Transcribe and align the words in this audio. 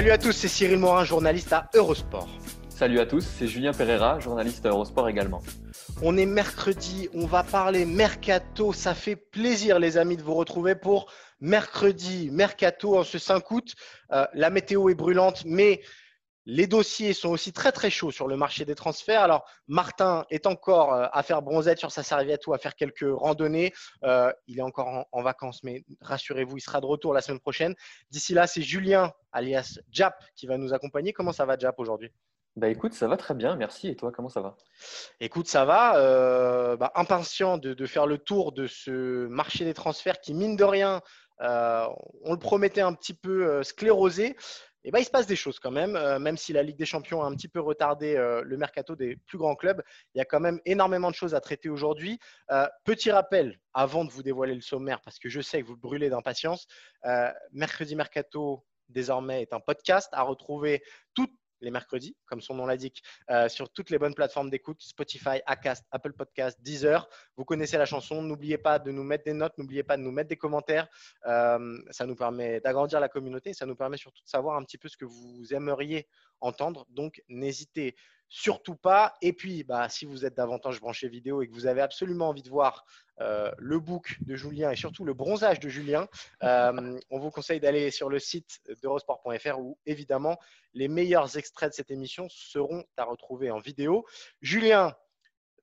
Salut 0.00 0.12
à 0.12 0.16
tous, 0.16 0.32
c'est 0.32 0.48
Cyril 0.48 0.78
Morin, 0.78 1.04
journaliste 1.04 1.52
à 1.52 1.68
Eurosport. 1.74 2.26
Salut 2.70 3.00
à 3.00 3.04
tous, 3.04 3.20
c'est 3.20 3.46
Julien 3.46 3.72
Pereira, 3.72 4.18
journaliste 4.18 4.64
à 4.64 4.70
Eurosport 4.70 5.10
également. 5.10 5.42
On 6.00 6.16
est 6.16 6.24
mercredi, 6.24 7.10
on 7.12 7.26
va 7.26 7.42
parler 7.42 7.84
mercato. 7.84 8.72
Ça 8.72 8.94
fait 8.94 9.14
plaisir, 9.14 9.78
les 9.78 9.98
amis, 9.98 10.16
de 10.16 10.22
vous 10.22 10.32
retrouver 10.32 10.74
pour 10.74 11.12
mercredi, 11.42 12.30
mercato 12.32 12.96
en 12.96 13.04
ce 13.04 13.18
5 13.18 13.50
août. 13.50 13.74
Euh, 14.12 14.24
la 14.32 14.48
météo 14.48 14.88
est 14.88 14.94
brûlante, 14.94 15.42
mais 15.44 15.82
les 16.46 16.66
dossiers 16.66 17.12
sont 17.12 17.28
aussi 17.28 17.52
très 17.52 17.72
très 17.72 17.90
chauds 17.90 18.10
sur 18.10 18.26
le 18.26 18.36
marché 18.36 18.64
des 18.64 18.74
transferts. 18.74 19.22
Alors, 19.22 19.44
Martin 19.68 20.24
est 20.30 20.46
encore 20.46 20.94
euh, 20.94 21.06
à 21.12 21.22
faire 21.22 21.42
bronzette 21.42 21.78
sur 21.78 21.92
sa 21.92 22.02
serviette 22.02 22.46
ou 22.46 22.54
à 22.54 22.58
faire 22.58 22.74
quelques 22.74 23.06
randonnées. 23.06 23.72
Euh, 24.04 24.32
il 24.46 24.58
est 24.58 24.62
encore 24.62 24.88
en, 24.88 25.04
en 25.12 25.22
vacances, 25.22 25.62
mais 25.62 25.84
rassurez-vous, 26.00 26.56
il 26.56 26.60
sera 26.60 26.80
de 26.80 26.86
retour 26.86 27.12
la 27.14 27.20
semaine 27.20 27.40
prochaine. 27.40 27.74
D'ici 28.10 28.34
là, 28.34 28.46
c'est 28.46 28.62
Julien, 28.62 29.12
alias 29.32 29.78
Jap, 29.90 30.16
qui 30.34 30.46
va 30.46 30.56
nous 30.56 30.72
accompagner. 30.72 31.12
Comment 31.12 31.32
ça 31.32 31.44
va, 31.44 31.58
Jap, 31.58 31.78
aujourd'hui? 31.78 32.10
Bah 32.56 32.68
écoute, 32.68 32.94
ça 32.94 33.06
va 33.06 33.16
très 33.16 33.34
bien, 33.34 33.54
merci. 33.54 33.88
Et 33.88 33.96
toi, 33.96 34.10
comment 34.10 34.28
ça 34.28 34.40
va? 34.40 34.56
Écoute, 35.20 35.46
ça 35.46 35.64
va. 35.64 35.96
Euh, 35.98 36.76
bah, 36.76 36.90
impatient 36.96 37.58
de, 37.58 37.74
de 37.74 37.86
faire 37.86 38.06
le 38.06 38.18
tour 38.18 38.50
de 38.50 38.66
ce 38.66 39.28
marché 39.28 39.64
des 39.64 39.72
transferts 39.72 40.20
qui, 40.20 40.34
mine 40.34 40.56
de 40.56 40.64
rien, 40.64 41.00
euh, 41.42 41.86
on 42.24 42.32
le 42.32 42.38
promettait 42.38 42.80
un 42.80 42.92
petit 42.92 43.14
peu 43.14 43.46
euh, 43.46 43.62
sclérosé. 43.62 44.36
Et 44.84 44.90
ben, 44.90 44.98
il 44.98 45.04
se 45.04 45.10
passe 45.10 45.26
des 45.26 45.36
choses 45.36 45.58
quand 45.58 45.70
même, 45.70 45.94
euh, 45.94 46.18
même 46.18 46.36
si 46.36 46.52
la 46.52 46.62
Ligue 46.62 46.78
des 46.78 46.86
Champions 46.86 47.22
a 47.22 47.26
un 47.26 47.34
petit 47.34 47.48
peu 47.48 47.60
retardé 47.60 48.16
euh, 48.16 48.42
le 48.42 48.56
mercato 48.56 48.96
des 48.96 49.16
plus 49.26 49.36
grands 49.36 49.54
clubs. 49.54 49.82
Il 50.14 50.18
y 50.18 50.20
a 50.20 50.24
quand 50.24 50.40
même 50.40 50.60
énormément 50.64 51.10
de 51.10 51.14
choses 51.14 51.34
à 51.34 51.40
traiter 51.40 51.68
aujourd'hui. 51.68 52.18
Euh, 52.50 52.66
petit 52.84 53.10
rappel, 53.10 53.60
avant 53.74 54.04
de 54.04 54.10
vous 54.10 54.22
dévoiler 54.22 54.54
le 54.54 54.62
sommaire, 54.62 55.00
parce 55.02 55.18
que 55.18 55.28
je 55.28 55.40
sais 55.40 55.60
que 55.60 55.66
vous 55.66 55.76
brûlez 55.76 56.08
d'impatience, 56.08 56.66
Mercredi 57.52 57.94
Mercato, 57.94 58.64
désormais, 58.88 59.42
est 59.42 59.52
un 59.52 59.60
podcast 59.60 60.08
à 60.12 60.22
retrouver 60.22 60.82
toutes 61.14 61.32
les 61.60 61.70
mercredis, 61.70 62.16
comme 62.26 62.40
son 62.40 62.54
nom 62.54 62.66
l'indique, 62.66 63.02
euh, 63.30 63.48
sur 63.48 63.70
toutes 63.70 63.90
les 63.90 63.98
bonnes 63.98 64.14
plateformes 64.14 64.50
d'écoute, 64.50 64.82
Spotify, 64.82 65.40
Acast, 65.46 65.84
Apple 65.90 66.12
Podcast, 66.12 66.58
Deezer. 66.62 67.08
Vous 67.36 67.44
connaissez 67.44 67.78
la 67.78 67.86
chanson. 67.86 68.22
N'oubliez 68.22 68.58
pas 68.58 68.78
de 68.78 68.90
nous 68.90 69.04
mettre 69.04 69.24
des 69.24 69.32
notes, 69.32 69.56
n'oubliez 69.58 69.82
pas 69.82 69.96
de 69.96 70.02
nous 70.02 70.12
mettre 70.12 70.28
des 70.28 70.36
commentaires. 70.36 70.88
Euh, 71.26 71.78
ça 71.90 72.06
nous 72.06 72.16
permet 72.16 72.60
d'agrandir 72.60 73.00
la 73.00 73.08
communauté, 73.08 73.52
ça 73.52 73.66
nous 73.66 73.76
permet 73.76 73.96
surtout 73.96 74.22
de 74.22 74.28
savoir 74.28 74.56
un 74.56 74.64
petit 74.64 74.78
peu 74.78 74.88
ce 74.88 74.96
que 74.96 75.04
vous 75.04 75.52
aimeriez 75.52 76.08
entendre. 76.40 76.86
Donc, 76.90 77.22
n'hésitez 77.28 77.94
surtout 78.30 78.76
pas. 78.76 79.16
Et 79.20 79.34
puis, 79.34 79.64
bah, 79.64 79.88
si 79.88 80.06
vous 80.06 80.24
êtes 80.24 80.34
davantage 80.34 80.80
branché 80.80 81.08
vidéo 81.08 81.42
et 81.42 81.48
que 81.48 81.52
vous 81.52 81.66
avez 81.66 81.82
absolument 81.82 82.28
envie 82.28 82.42
de 82.42 82.48
voir 82.48 82.86
euh, 83.20 83.50
le 83.58 83.78
book 83.78 84.16
de 84.22 84.36
Julien 84.36 84.70
et 84.70 84.76
surtout 84.76 85.04
le 85.04 85.12
bronzage 85.12 85.60
de 85.60 85.68
Julien, 85.68 86.08
euh, 86.42 86.98
on 87.10 87.18
vous 87.18 87.30
conseille 87.30 87.60
d'aller 87.60 87.90
sur 87.90 88.08
le 88.08 88.18
site 88.18 88.60
d'eurosport.fr 88.82 89.58
où 89.58 89.76
évidemment 89.84 90.38
les 90.72 90.88
meilleurs 90.88 91.36
extraits 91.36 91.70
de 91.70 91.74
cette 91.74 91.90
émission 91.90 92.28
seront 92.30 92.84
à 92.96 93.04
retrouver 93.04 93.50
en 93.50 93.58
vidéo. 93.58 94.06
Julien, 94.40 94.94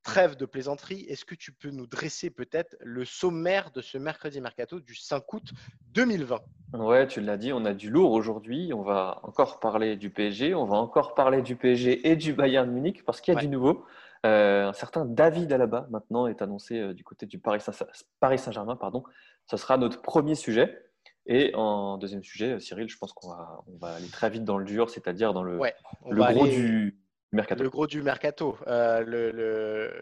trêve 0.08 0.38
de 0.38 0.46
plaisanterie, 0.46 1.02
est-ce 1.10 1.26
que 1.26 1.36
tu 1.36 1.52
peux 1.52 1.70
nous 1.70 1.86
dresser 1.86 2.30
peut-être 2.30 2.78
le 2.80 3.04
sommaire 3.04 3.72
de 3.72 3.82
ce 3.82 3.98
mercredi 3.98 4.40
mercato 4.40 4.80
du 4.80 4.96
5 4.96 5.34
août 5.34 5.52
2020 5.94 6.40
Ouais, 6.76 7.06
tu 7.08 7.20
l'as 7.20 7.36
dit, 7.36 7.52
on 7.52 7.66
a 7.66 7.74
du 7.74 7.90
lourd 7.90 8.12
aujourd'hui. 8.14 8.72
On 8.74 8.84
va 8.84 9.20
encore 9.24 9.60
parler 9.60 9.98
du 9.98 10.10
PSG, 10.10 10.56
on 10.56 10.64
va 10.66 10.78
encore 10.78 11.14
parler 11.14 11.42
du 11.42 11.58
PSG 11.58 12.08
et 12.10 12.16
du 12.16 12.32
Bayern 12.34 12.72
Munich 12.72 13.04
parce 13.04 13.20
qu'il 13.20 13.34
y 13.34 13.36
a 13.36 13.40
Ouais. 13.40 13.46
du 13.46 13.50
nouveau. 13.52 13.86
Euh, 14.26 14.70
un 14.70 14.74
certain 14.74 15.04
David 15.06 15.52
Alaba 15.52 15.88
maintenant 15.92 16.26
est 16.28 16.42
annoncé 16.42 16.80
euh, 16.80 16.94
du 16.94 17.04
côté 17.04 17.26
du 17.26 17.38
Paris 17.38 17.60
Saint- 17.60 17.86
Paris 18.22 18.40
Saint-Germain. 18.40 18.78
Pardon. 18.78 19.04
Ce 19.46 19.58
sera 19.58 19.78
notre 19.78 20.02
premier 20.02 20.36
sujet. 20.36 20.84
Et 21.26 21.52
en 21.56 21.98
deuxième 21.98 22.24
sujet, 22.24 22.54
euh, 22.54 22.60
Cyril, 22.60 22.88
je 22.88 22.98
pense 22.98 23.12
qu'on 23.12 23.30
va, 23.30 23.60
on 23.68 23.78
va 23.78 23.96
aller 23.96 24.08
très 24.08 24.30
vite 24.30 24.46
dans 24.46 24.58
le 24.58 24.64
dur, 24.64 24.90
c'est-à-dire 24.90 25.34
dans 25.34 25.44
le, 25.44 25.58
Ouais, 25.58 25.76
gros 26.06 26.24
aller- 26.24 26.50
du 26.50 26.98
Le 27.32 27.70
gros 27.70 27.88
du 27.88 28.02
mercato. 28.02 28.58
Euh, 28.68 29.04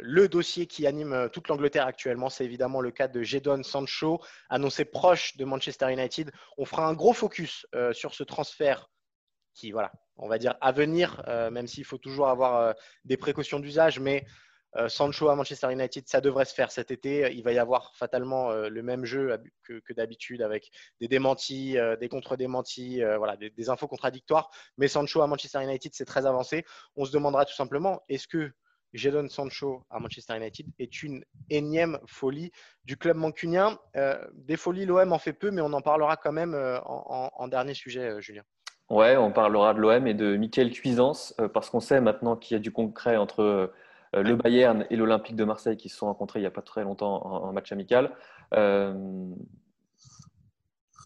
le, 0.02 0.28
dossier 0.28 0.68
qui 0.68 0.86
anime 0.86 1.14
euh, 1.14 1.28
toute 1.28 1.48
l'Angleterre 1.48 1.88
actuellement, 1.88 2.30
c'est 2.30 2.46
évidemment 2.46 2.82
le 2.82 2.92
cas 2.92 3.08
de 3.08 3.24
Jadon 3.24 3.64
Sancho, 3.64 4.22
annoncé 4.50 4.86
proche 4.86 5.36
de 5.38 5.46
Manchester 5.46 5.92
United. 5.92 6.32
On 6.58 6.66
fera 6.66 6.88
un 6.88 6.94
gros 6.94 7.14
focus 7.14 7.66
euh, 7.74 7.94
sur 7.94 8.14
ce 8.14 8.24
transfert 8.24 8.90
qui, 9.56 9.72
voilà, 9.72 9.92
on 10.18 10.28
va 10.28 10.38
dire 10.38 10.56
à 10.62 10.74
venir, 10.74 11.24
même 11.50 11.66
s'il 11.66 11.86
faut 11.86 11.98
toujours 11.98 12.28
avoir 12.28 12.76
des 13.06 13.16
précautions 13.16 13.58
d'usage, 13.58 14.02
mais 14.02 14.26
Sancho 14.88 15.30
à 15.30 15.36
Manchester 15.36 15.72
United, 15.72 16.08
ça 16.08 16.22
devrait 16.22 16.46
se 16.46 16.54
faire 16.54 16.72
cet 16.72 16.92
été. 16.92 17.32
Il 17.34 17.44
va 17.44 17.52
y 17.54 17.60
avoir 17.60 17.96
fatalement 17.96 18.52
euh, 18.52 18.70
le 18.70 18.84
même 18.84 19.06
jeu 19.06 19.38
que, 19.64 19.94
d'habitude 19.94 20.42
avec 20.42 20.70
des 21.00 21.08
démentis, 21.08 21.78
euh, 21.78 21.96
des 21.96 22.10
contre-démentis, 22.10 23.04
euh, 23.04 23.18
voilà, 23.18 23.38
des, 23.38 23.70
infos 23.70 23.88
contradictoires. 23.88 24.50
Mais 24.78 24.88
Sancho 24.88 25.22
à 25.22 25.28
Manchester 25.28 25.64
United, 25.64 25.92
c'est 25.94 26.06
très 26.06 26.26
avancé. 26.26 26.66
On 26.96 27.06
se 27.06 27.12
demandera 27.12 27.46
tout 27.46 27.54
simplement, 27.54 28.02
est-ce 28.10 28.28
que 28.28 28.52
Jadon 28.94 29.28
Sancho 29.28 29.86
à 29.90 30.00
Manchester 30.00 30.38
United 30.38 30.68
est 30.80 31.04
une 31.04 31.24
énième 31.50 32.00
folie 32.06 32.52
du 32.86 32.98
club 32.98 33.18
mancunien? 33.18 33.78
Euh, 33.96 34.26
Des 34.34 34.58
folies, 34.58 34.86
l'OM 34.86 35.12
en 35.12 35.20
fait 35.20 35.34
peu, 35.34 35.52
mais 35.52 35.62
on 35.62 35.74
en 35.74 35.82
parlera 35.82 36.18
quand 36.18 36.32
même 36.32 36.54
euh, 36.54 36.80
en, 36.82 37.48
dernier 37.48 37.74
sujet, 37.74 38.10
euh, 38.10 38.22
Julien. 38.22 38.44
Ouais, 38.90 39.18
on 39.18 39.32
parlera 39.32 39.74
de 39.74 39.80
l'OM 39.80 40.08
et 40.08 40.14
de 40.14 40.38
Michael 40.38 40.72
Cuisance 40.72 41.34
euh, 41.40 41.48
parce 41.48 41.70
qu'on 41.70 41.80
sait 41.80 42.00
maintenant 42.00 42.36
qu'il 42.36 42.56
y 42.56 42.58
a 42.58 42.62
du 42.62 42.72
concret 42.72 43.18
entre 43.18 43.74
euh, 44.16 44.24
le 44.24 44.36
Bayern 44.36 44.86
et 44.90 44.96
l'Olympique 44.96 45.36
de 45.36 45.44
Marseille 45.44 45.78
qui 45.78 45.90
se 45.90 45.98
sont 45.98 46.06
rencontrés 46.08 46.40
il 46.40 46.44
n'y 46.44 46.48
a 46.48 46.52
pas 46.52 46.62
très 46.62 46.84
longtemps 46.84 47.26
en, 47.26 47.44
en 47.50 47.54
match 47.54 47.72
amical. 47.72 48.16
Euh, 48.54 48.94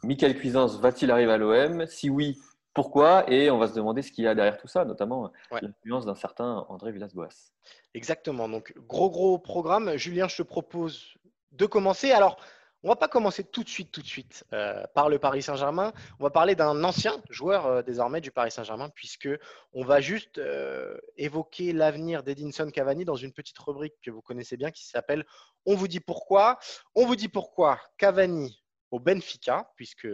Michael 0.03 0.35
Cuisance 0.37 0.79
va-t-il 0.79 1.11
arriver 1.11 1.31
à 1.33 1.37
l'OM 1.37 1.85
Si 1.87 2.09
oui, 2.09 2.37
pourquoi? 2.73 3.29
Et 3.29 3.51
on 3.51 3.57
va 3.57 3.67
se 3.67 3.73
demander 3.73 4.01
ce 4.01 4.11
qu'il 4.11 4.23
y 4.23 4.27
a 4.27 4.35
derrière 4.35 4.57
tout 4.57 4.67
ça, 4.67 4.85
notamment 4.85 5.31
Ouais. 5.51 5.59
l'influence 5.61 6.05
d'un 6.05 6.15
certain 6.15 6.65
André 6.69 6.91
Villas-Boas. 6.91 7.51
Exactement. 7.93 8.47
Donc, 8.47 8.73
gros, 8.87 9.09
gros 9.09 9.37
programme. 9.39 9.97
Julien, 9.97 10.27
je 10.27 10.37
te 10.37 10.43
propose 10.43 11.15
de 11.51 11.65
commencer. 11.65 12.11
Alors, 12.11 12.37
on 12.83 12.89
va 12.89 12.95
pas 12.95 13.07
commencer 13.07 13.43
tout 13.43 13.63
de 13.63 13.69
suite, 13.69 13.91
tout 13.91 14.01
de 14.01 14.07
suite 14.07 14.45
euh, 14.53 14.85
par 14.95 15.09
le 15.09 15.19
Paris 15.19 15.41
Saint-Germain. 15.41 15.91
On 16.19 16.23
va 16.23 16.29
parler 16.29 16.55
d'un 16.55 16.83
ancien 16.83 17.21
joueur 17.29 17.65
euh, 17.65 17.81
désormais 17.81 18.21
du 18.21 18.31
Paris 18.31 18.51
Saint-Germain, 18.51 18.89
puisque 18.89 19.29
on 19.73 19.83
va 19.83 19.99
juste 19.99 20.37
euh, 20.37 20.97
évoquer 21.17 21.73
l'avenir 21.73 22.23
d'Edinson 22.23 22.69
Cavani 22.69 23.03
dans 23.03 23.15
une 23.15 23.33
petite 23.33 23.59
rubrique 23.59 23.95
que 24.01 24.11
vous 24.11 24.21
connaissez 24.21 24.55
bien 24.55 24.71
qui 24.71 24.87
s'appelle 24.87 25.25
On 25.65 25.75
vous 25.75 25.87
dit 25.87 25.99
pourquoi. 25.99 26.57
On 26.95 27.05
vous 27.05 27.15
dit 27.15 27.27
pourquoi 27.27 27.81
Cavani 27.97 28.63
au 28.91 28.99
Benfica, 28.99 29.71
puisque 29.75 30.07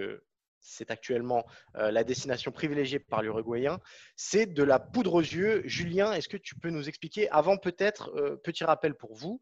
c'est 0.59 0.89
actuellement 0.89 1.45
la 1.75 2.03
destination 2.03 2.51
privilégiée 2.51 2.97
par 2.97 3.21
l'Uruguayen. 3.21 3.79
C'est 4.15 4.47
de 4.47 4.63
la 4.63 4.79
poudre 4.79 5.13
aux 5.13 5.21
yeux. 5.21 5.61
Julien, 5.65 6.11
est-ce 6.11 6.27
que 6.27 6.37
tu 6.37 6.55
peux 6.55 6.71
nous 6.71 6.89
expliquer 6.89 7.29
Avant, 7.29 7.55
peut-être, 7.55 8.09
petit 8.43 8.63
rappel 8.63 8.95
pour 8.95 9.13
vous, 9.13 9.39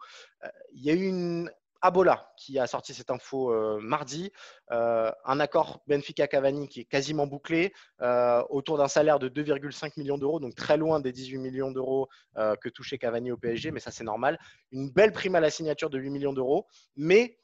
il 0.74 0.84
y 0.84 0.92
a 0.92 0.94
eu 0.94 1.08
une 1.08 1.50
Abola 1.84 2.32
qui 2.38 2.58
a 2.60 2.66
sorti 2.66 2.94
cette 2.94 3.12
info 3.12 3.52
euh, 3.52 3.78
mardi. 3.82 4.32
Euh, 4.72 5.12
un 5.26 5.40
accord 5.42 5.84
Benfica-Cavani 5.88 6.70
qui 6.70 6.80
est 6.80 6.86
quasiment 6.86 7.28
bouclé 7.28 7.74
euh, 8.02 8.42
autour 8.50 8.78
d'un 8.78 8.88
salaire 8.88 9.20
de 9.20 9.28
2,5 9.28 9.92
millions 9.98 10.18
d'euros, 10.18 10.40
donc 10.40 10.56
très 10.56 10.78
loin 10.78 11.02
des 11.02 11.12
18 11.12 11.38
millions 11.40 11.72
d'euros 11.72 12.08
que 12.36 12.70
touchait 12.70 12.98
Cavani 12.98 13.32
au 13.32 13.38
PSG, 13.38 13.72
mais 13.72 13.82
ça 13.82 13.92
c'est 13.92 14.06
normal. 14.06 14.40
Une 14.72 14.90
belle 14.90 15.12
prime 15.12 15.36
à 15.36 15.42
la 15.42 15.50
signature 15.50 15.90
de 15.90 16.00
8 16.00 16.10
millions 16.10 16.34
d'euros, 16.34 16.68
mais 16.96 17.38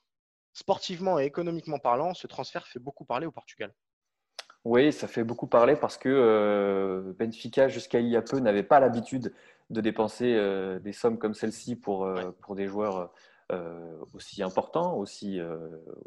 sportivement 0.53 1.19
et 1.19 1.25
économiquement 1.25 1.77
parlant, 1.77 2.13
ce 2.13 2.25
transfert 2.25 2.65
fait 2.65 2.79
beaucoup 2.79 3.03
parler 3.03 3.27
au 3.27 3.31
Portugal. 3.31 3.73
Oui, 4.63 4.93
ça 4.93 5.07
fait 5.07 5.23
beaucoup 5.23 5.47
parler 5.47 5.75
parce 5.75 5.97
que 5.97 7.13
Benfica, 7.19 7.67
jusqu'à 7.67 7.99
il 7.99 8.07
y 8.07 8.15
a 8.15 8.21
peu, 8.21 8.39
n'avait 8.39 8.63
pas 8.63 8.79
l'habitude 8.79 9.33
de 9.69 9.81
dépenser 9.81 10.33
des 10.81 10.93
sommes 10.93 11.17
comme 11.17 11.33
celle-ci 11.33 11.75
pour, 11.75 12.01
Ouais. 12.01 12.23
pour 12.41 12.55
des 12.55 12.67
joueurs 12.67 13.11
aussi 14.13 14.43
importants, 14.43 14.95
aussi, 14.97 15.39
euh, 15.39 15.57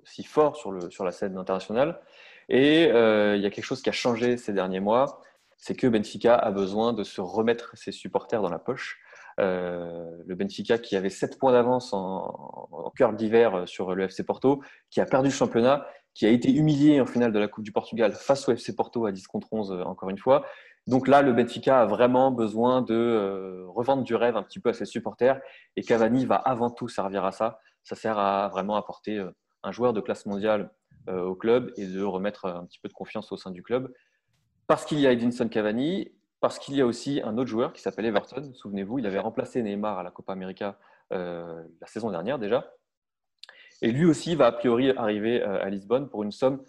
aussi 0.03 0.23
forts 0.23 0.57
sur, 0.57 0.71
le, 0.71 0.91
sur 0.91 1.05
la 1.05 1.13
scène 1.13 1.37
internationale. 1.37 2.01
Et 2.49 2.91
euh, 2.91 3.37
il 3.37 3.43
y 3.43 3.47
a 3.47 3.51
quelque 3.51 3.65
chose 3.65 3.83
qui 3.83 3.89
a 3.89 3.93
changé 3.93 4.37
ces 4.37 4.53
derniers 4.53 4.81
mois, 4.81 5.21
c'est 5.57 5.75
que 5.75 5.87
Benfica 5.87 6.35
a 6.35 6.51
besoin 6.51 6.93
de 6.93 7.05
se 7.05 7.21
remettre 7.21 7.77
ses 7.77 7.93
supporters 7.93 8.43
dans 8.43 8.51
la 8.51 8.59
poche 8.59 9.01
le 9.39 10.35
Benfica 10.35 10.77
qui 10.79 10.95
avait 10.95 11.11
7 11.11 11.39
points 11.39 11.53
d'avance 11.53 11.95
en, 11.95 12.69
en 12.71 12.91
cœur 12.91 13.15
d'hiver 13.15 13.67
sur 13.67 13.95
le 13.95 14.05
FC 14.05 14.25
Porto, 14.25 14.63
qui 14.91 15.01
a 15.01 15.07
perdu 15.07 15.31
le 15.31 15.35
championnat, 15.35 15.87
qui 16.15 16.27
a 16.27 16.29
été 16.29 16.53
humilié 16.53 17.01
en 17.01 17.07
finale 17.07 17.33
de 17.33 17.39
la 17.39 17.49
Coupe 17.49 17.65
du 17.65 17.73
Portugal 17.73 18.13
face 18.13 18.49
au 18.49 18.53
FC 18.53 18.77
Porto 18.77 19.07
à 19.07 19.13
10 19.13 19.27
contre 19.27 19.49
11 19.53 19.83
encore 19.87 20.11
une 20.11 20.19
fois. 20.19 20.45
Donc 20.87 21.07
là, 21.07 21.23
le 21.23 21.33
Benfica 21.33 21.83
a 21.83 21.87
vraiment 21.87 22.31
besoin 22.31 22.83
de 22.83 23.65
revendre 23.69 24.03
du 24.03 24.15
rêve 24.15 24.37
un 24.37 24.43
petit 24.43 24.59
peu 24.59 24.71
à 24.71 24.73
ses 24.73 24.85
supporters 24.85 25.41
et 25.77 25.83
Cavani 25.83 26.27
va 26.27 26.37
avant 26.37 26.71
tout 26.71 26.89
servir 26.89 27.25
à 27.25 27.33
ça. 27.33 27.61
Ça 27.85 27.95
sert 27.95 28.19
à 28.19 28.49
vraiment 28.49 28.77
apporter 28.77 29.25
un 29.63 29.73
joueur 29.73 29.93
de 29.93 30.01
classe 30.01 30.27
mondiale 30.27 30.73
au 31.09 31.37
club 31.37 31.73
et 31.77 31.87
de 31.87 32.03
remettre 32.03 32.47
un 32.47 32.65
petit 32.67 32.81
peu 32.81 32.89
de 32.89 32.95
confiance 32.95 33.31
au 33.31 33.37
sein 33.37 33.53
du 33.53 33.63
club. 33.63 33.93
Parce 34.67 34.85
qu'il 34.85 34.99
y 34.99 35.07
a 35.07 35.13
Edinson 35.13 35.49
Cavani 35.49 36.11
parce 36.43 36.59
qu'il 36.59 36.75
y 36.75 36.81
a 36.81 36.87
aussi 36.87 37.23
un 37.25 37.39
autre 37.39 37.49
joueur 37.49 37.73
qui 37.73 37.81
s'appelle 37.81 38.05
Everton. 38.05 38.53
Souvenez-vous, 38.53 38.99
il 38.99 39.07
avait 39.07 39.21
remplacé 39.21 39.63
Neymar 39.63 40.01
à 40.01 40.03
la 40.03 40.11
Copa 40.11 40.33
América 40.33 40.77
euh, 41.13 41.63
la 41.81 41.87
saison 41.87 42.11
dernière 42.11 42.41
déjà. 42.41 42.73
Et 43.81 43.93
lui 43.93 44.05
aussi 44.07 44.35
va 44.35 44.47
a 44.47 44.53
priori 44.53 44.91
arriver 44.91 45.41
euh, 45.41 45.63
à 45.63 45.71
Lisbonne 45.71 46.09
pour 46.09 46.25
une 46.25 46.33
somme 46.33 46.61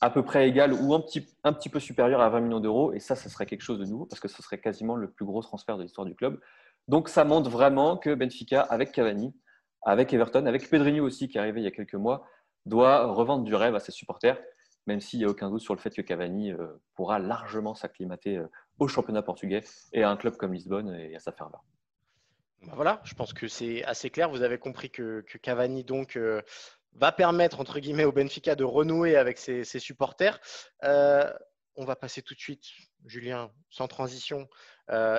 à 0.00 0.10
peu 0.10 0.22
près 0.22 0.48
égale 0.48 0.72
ou 0.72 0.94
un 0.94 1.00
petit, 1.00 1.26
un 1.44 1.52
petit 1.52 1.68
peu 1.68 1.80
supérieure 1.80 2.20
à 2.20 2.28
20 2.28 2.40
millions 2.40 2.60
d'euros. 2.60 2.92
Et 2.92 3.00
ça, 3.00 3.16
ce 3.16 3.28
serait 3.28 3.46
quelque 3.46 3.62
chose 3.62 3.78
de 3.78 3.84
nouveau 3.84 4.06
parce 4.06 4.20
que 4.20 4.28
ce 4.28 4.42
serait 4.42 4.60
quasiment 4.60 4.96
le 4.96 5.10
plus 5.10 5.24
gros 5.24 5.42
transfert 5.42 5.78
de 5.78 5.82
l'histoire 5.82 6.06
du 6.06 6.14
club. 6.14 6.40
Donc 6.88 7.08
ça 7.08 7.24
montre 7.24 7.50
vraiment 7.50 7.96
que 7.96 8.14
Benfica, 8.14 8.60
avec 8.60 8.92
Cavani, 8.92 9.34
avec 9.82 10.12
Everton, 10.12 10.46
avec 10.46 10.68
Pedrinho 10.68 11.04
aussi 11.04 11.28
qui 11.28 11.38
est 11.38 11.40
arrivé 11.40 11.60
il 11.60 11.64
y 11.64 11.68
a 11.68 11.72
quelques 11.72 11.94
mois, 11.94 12.26
doit 12.64 13.06
revendre 13.06 13.44
du 13.44 13.54
rêve 13.54 13.74
à 13.74 13.80
ses 13.80 13.92
supporters 13.92 14.38
même 14.86 15.00
s'il 15.00 15.18
n'y 15.18 15.24
a 15.24 15.28
aucun 15.28 15.50
doute 15.50 15.60
sur 15.60 15.74
le 15.74 15.80
fait 15.80 15.90
que 15.90 16.02
Cavani 16.02 16.52
euh, 16.52 16.68
pourra 16.94 17.18
largement 17.18 17.74
s'acclimater 17.74 18.38
euh, 18.38 18.46
au 18.78 18.88
championnat 18.88 19.22
portugais 19.22 19.62
et 19.92 20.02
à 20.02 20.10
un 20.10 20.16
club 20.16 20.36
comme 20.36 20.52
Lisbonne 20.52 20.94
et 20.94 21.16
à 21.16 21.18
sa 21.18 21.32
ferveur. 21.32 21.64
Bah 22.62 22.72
voilà, 22.74 23.00
je 23.04 23.14
pense 23.14 23.32
que 23.32 23.48
c'est 23.48 23.84
assez 23.84 24.10
clair. 24.10 24.30
Vous 24.30 24.42
avez 24.42 24.58
compris 24.58 24.90
que, 24.90 25.24
Cavani 25.42 25.84
donc 25.84 26.16
euh, 26.16 26.42
va 26.98 27.12
permettre 27.12 27.60
entre 27.60 27.78
guillemets 27.78 28.04
au 28.04 28.12
Benfica 28.12 28.54
de 28.54 28.64
renouer 28.64 29.16
avec 29.16 29.38
ses, 29.38 29.64
supporters. 29.64 30.40
on 30.82 31.84
va 31.84 31.96
passer 31.96 32.22
tout 32.22 32.34
de 32.34 32.40
suite, 32.40 32.64
Julien, 33.06 33.50
sans 33.70 33.88
transition, 33.88 34.48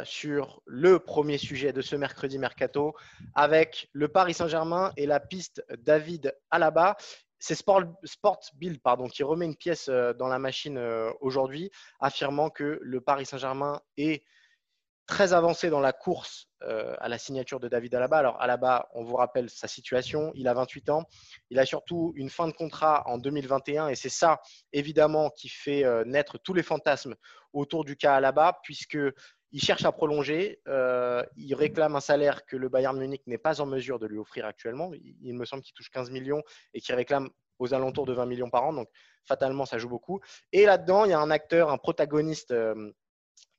sur 0.04 0.62
le 0.66 1.00
premier 1.00 1.38
sujet 1.38 1.74
de 1.74 1.82
ce 1.82 1.96
mercredi 1.96 2.40
mercato 2.40 2.96
avec 3.36 3.90
le 3.94 4.08
Paris 4.08 4.34
Saint-Germain 4.34 4.92
et 4.98 5.06
la 5.06 5.20
piste 5.20 5.64
David 5.80 6.34
Alaba 6.52 6.98
c'est 7.40 7.56
Sport, 7.56 8.40
Build 8.56 8.82
pardon, 8.82 9.08
qui 9.08 9.24
remet 9.24 9.46
une 9.46 9.56
pièce 9.56 9.90
euh, 9.90 10.14
dans 10.14 10.28
la 10.28 10.40
machine 10.40 10.78
euh, 10.78 11.12
aujourd'hui, 11.22 11.72
affirmant 12.00 12.50
que 12.50 12.80
le 12.82 13.02
Paris 13.02 13.26
Saint-Germain 13.26 13.82
est 13.98 14.24
très 15.08 15.34
avancé 15.34 15.70
dans 15.70 15.80
la 15.80 15.94
course 15.94 16.48
euh, 16.64 16.96
à 17.00 17.08
la 17.08 17.18
signature 17.18 17.60
de 17.60 17.68
David 17.68 17.96
Alaba. 17.96 18.18
Alors 18.18 18.42
Alaba, 18.42 18.90
on 18.94 19.04
vous 19.04 19.16
rappelle 19.16 19.50
sa 19.50 19.68
situation, 19.68 20.32
il 20.36 20.48
a 20.48 20.54
28 20.54 20.90
ans, 20.90 21.04
il 21.50 21.60
a 21.60 21.66
surtout 21.66 22.14
une 22.16 22.30
fin 22.30 22.48
de 22.48 22.54
contrat 22.54 23.04
en 23.08 23.18
2021 23.18 23.88
et 23.88 23.96
c'est 23.96 24.10
ça 24.10 24.42
évidemment 24.74 25.30
qui 25.30 25.50
fait 25.50 25.86
naître 26.06 26.38
tous 26.38 26.54
les 26.54 26.64
fantasmes 26.64 27.16
autour 27.54 27.86
du 27.86 27.96
cas 27.96 28.16
Alaba 28.16 28.60
puisque 28.64 28.98
il 29.52 29.62
cherche 29.62 29.86
à 29.86 29.92
prolonger. 29.92 30.60
Euh, 30.68 31.24
il 31.36 31.54
réclame 31.56 31.96
un 31.96 32.00
salaire 32.00 32.46
que 32.46 32.56
le 32.56 32.70
Bayern 32.70 32.98
Munich 32.98 33.22
n'est 33.28 33.38
pas 33.38 33.62
en 33.62 33.66
mesure 33.66 34.00
de 34.00 34.08
lui 34.08 34.18
offrir 34.18 34.46
actuellement. 34.46 34.92
Il, 35.22 35.34
me 35.34 35.46
semble 35.46 35.64
qu'il 35.64 35.74
touche 35.74 35.90
15 35.90 36.12
millions 36.12 36.42
et 36.74 36.82
qu'il 36.82 36.96
réclame 36.96 37.30
aux 37.60 37.74
alentours 37.74 38.06
de 38.06 38.14
20 38.14 38.26
millions 38.26 38.50
par 38.50 38.66
an. 38.66 38.74
Donc, 38.74 38.90
fatalement, 39.26 39.66
ça 39.66 39.78
joue 39.78 39.90
beaucoup. 39.90 40.20
Et 40.52 40.66
là-dedans, 40.66 41.06
il 41.06 41.12
y 41.12 41.14
a 41.14 41.20
un 41.20 41.32
acteur, 41.32 41.70
un 41.70 41.78
protagoniste 41.78 42.52
euh, 42.52 42.92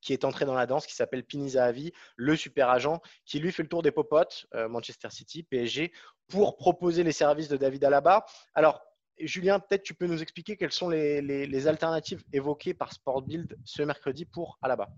qui 0.08 0.14
est 0.14 0.24
entré 0.24 0.46
dans 0.46 0.54
la 0.54 0.64
danse, 0.64 0.86
qui 0.86 0.94
s'appelle 0.94 1.22
Pini 1.22 1.50
Zahavi, 1.50 1.92
le 2.16 2.34
super 2.34 2.70
agent, 2.70 3.02
qui 3.26 3.40
lui 3.40 3.52
fait 3.52 3.62
le 3.62 3.68
tour 3.68 3.82
des 3.82 3.90
popotes, 3.90 4.46
euh, 4.54 4.66
Manchester 4.66 5.10
City, 5.10 5.42
PSG, 5.42 5.92
pour 6.28 6.56
proposer 6.56 7.04
les 7.04 7.12
services 7.12 7.48
de 7.48 7.58
David 7.58 7.84
Alaba. 7.84 8.24
Alors, 8.54 8.80
Julien, 9.20 9.60
peut-être 9.60 9.82
tu 9.82 9.92
peux 9.92 10.06
nous 10.06 10.22
expliquer 10.22 10.56
quelles 10.56 10.72
sont 10.72 10.88
les, 10.88 11.20
les 11.20 11.66
alternatives 11.68 12.24
évoquées 12.32 12.72
par 12.72 12.94
Sport 12.94 13.20
Build 13.20 13.54
ce 13.64 13.82
mercredi 13.82 14.24
pour 14.24 14.58
Alaba. 14.62 14.88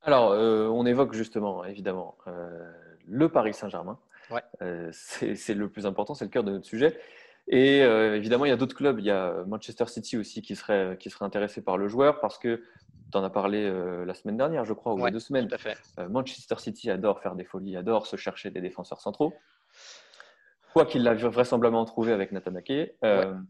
Alors, 0.00 0.32
euh, 0.32 0.68
on 0.68 0.86
évoque 0.86 1.12
justement, 1.12 1.64
évidemment, 1.64 2.16
euh, 2.26 2.72
le 3.06 3.28
Paris 3.28 3.52
Saint-Germain. 3.52 3.98
Euh, 4.62 4.88
c'est 4.92 5.54
le 5.54 5.68
plus 5.68 5.84
important, 5.84 6.14
c'est 6.14 6.24
le 6.24 6.30
cœur 6.30 6.44
de 6.44 6.52
notre 6.52 6.66
sujet. 6.66 6.98
Et 7.46 7.80
évidemment, 7.80 8.46
il 8.46 8.48
y 8.48 8.52
a 8.52 8.56
d'autres 8.56 8.74
clubs. 8.74 8.98
Il 8.98 9.04
y 9.04 9.10
a 9.10 9.44
Manchester 9.46 9.84
City 9.86 10.16
aussi 10.16 10.40
qui 10.40 10.56
serait, 10.56 10.96
qui 10.98 11.10
serait 11.10 11.26
intéressé 11.26 11.60
par 11.60 11.76
le 11.76 11.88
joueur 11.88 12.20
parce 12.20 12.38
que 12.38 12.62
tu 13.14 13.18
en 13.18 13.24
as 13.24 13.30
parlé 13.30 13.70
la 14.04 14.14
semaine 14.14 14.36
dernière, 14.36 14.64
je 14.64 14.72
crois, 14.72 14.94
ou 14.94 14.98
il 14.98 15.04
y 15.04 15.06
a 15.06 15.10
deux 15.10 15.20
semaines. 15.20 15.48
Manchester 16.08 16.56
City 16.58 16.90
adore 16.90 17.20
faire 17.20 17.34
des 17.34 17.44
folies, 17.44 17.76
adore 17.76 18.06
se 18.06 18.16
chercher 18.16 18.50
des 18.50 18.60
défenseurs 18.60 19.00
centraux. 19.00 19.34
Quoi 20.72 20.84
qu'il 20.84 21.04
l'a 21.04 21.14
vraisemblablement 21.14 21.84
trouvé 21.84 22.12
avec 22.12 22.32
Nathan 22.32 22.56
Ake. 22.56 22.96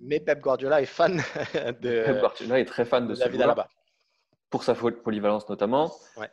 Mais 0.01 0.21
Pep 0.21 0.41
Guardiola 0.41 0.83
est 0.83 0.87
fan 0.87 1.17
de. 1.81 2.05
Pep 2.05 2.21
Guardiola 2.21 2.61
est 2.61 2.67
très 2.67 2.85
fan 2.85 3.09
de, 3.09 3.15
David 3.15 3.41
Alaba. 3.41 3.69
Pour 4.51 4.63
sa 4.63 4.75
polyvalence 4.75 5.49
notamment. 5.49 5.93
Ouais. 6.19 6.31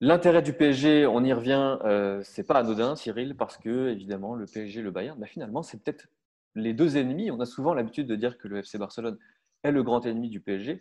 L'intérêt 0.00 0.42
du 0.42 0.52
PSG, 0.52 1.06
on 1.06 1.24
y 1.24 1.32
revient, 1.32 1.78
euh, 1.84 2.20
c'est 2.22 2.46
pas 2.46 2.56
anodin, 2.56 2.96
Cyril, 2.96 3.34
parce 3.34 3.56
que 3.56 3.88
évidemment 3.88 4.34
le 4.34 4.44
PSG, 4.44 4.82
le 4.82 4.90
Bayern, 4.90 5.18
bah, 5.18 5.26
finalement 5.26 5.62
c'est 5.62 5.82
peut-être 5.82 6.06
les 6.54 6.74
deux 6.74 6.98
ennemis. 6.98 7.30
On 7.30 7.40
a 7.40 7.46
souvent 7.46 7.72
l'habitude 7.72 8.06
de 8.06 8.14
dire 8.14 8.36
que 8.36 8.46
le 8.46 8.58
FC 8.58 8.76
Barcelone 8.76 9.18
est 9.62 9.72
le 9.72 9.82
grand 9.82 10.04
ennemi 10.04 10.28
du 10.28 10.40
PSG. 10.40 10.80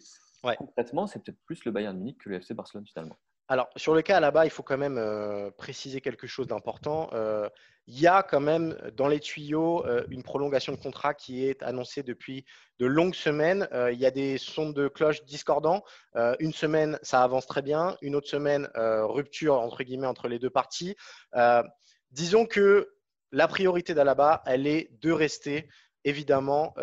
Concrètement, 0.58 1.08
c'est 1.08 1.24
peut-être 1.24 1.40
plus 1.46 1.66
le 1.66 1.72
Bayern 1.72 1.98
Munich 1.98 2.20
que 2.20 2.30
le 2.30 2.36
FC 2.38 2.54
Barcelone 2.54 2.86
finalement. 2.86 3.18
Alors, 3.48 3.70
sur 3.76 3.94
le 3.94 4.02
cas 4.02 4.20
là-bas, 4.20 4.46
il 4.46 4.50
faut 4.50 4.64
quand 4.64 4.78
même 4.78 4.98
euh, 4.98 5.52
préciser 5.52 6.02
quelque 6.02 6.26
chose 6.26 6.48
d'important. 6.48 7.10
Euh, 7.14 7.48
il 7.86 8.00
y 8.00 8.08
a 8.08 8.24
quand 8.24 8.40
même 8.40 8.76
dans 8.98 9.08
les 9.08 9.20
tuyaux 9.20 9.86
euh, 9.86 10.04
une 10.10 10.24
prolongation 10.24 10.74
de 10.74 10.80
contrat 10.80 11.14
qui 11.14 11.46
est 11.46 11.62
annoncée 11.62 12.02
depuis 12.02 12.44
de 12.80 12.88
longues 12.88 13.14
semaines. 13.14 13.68
il 13.92 14.00
y 14.00 14.06
a 14.08 14.12
des 14.12 14.40
sons 14.40 14.72
de 14.72 14.88
cloche 14.88 15.24
discordants. 15.26 15.84
une 16.40 16.52
semaine, 16.52 16.98
ça 17.04 17.24
avance 17.24 17.46
très 17.46 17.62
bien. 17.62 17.96
Une 18.02 18.16
autre 18.16 18.28
semaine, 18.28 18.68
rupture 18.76 19.60
entre 19.62 19.84
guillemets 19.84 20.08
entre 20.08 20.28
les 20.28 20.40
deux 20.40 20.50
parties. 20.50 20.96
disons 22.12 22.46
que 22.46 22.92
la 23.32 23.48
priorité 23.48 23.94
d'Alaba, 23.94 24.42
elle 24.46 24.68
est 24.68 24.90
de 25.02 25.12
rester 25.12 25.70
évidemment 26.04 26.74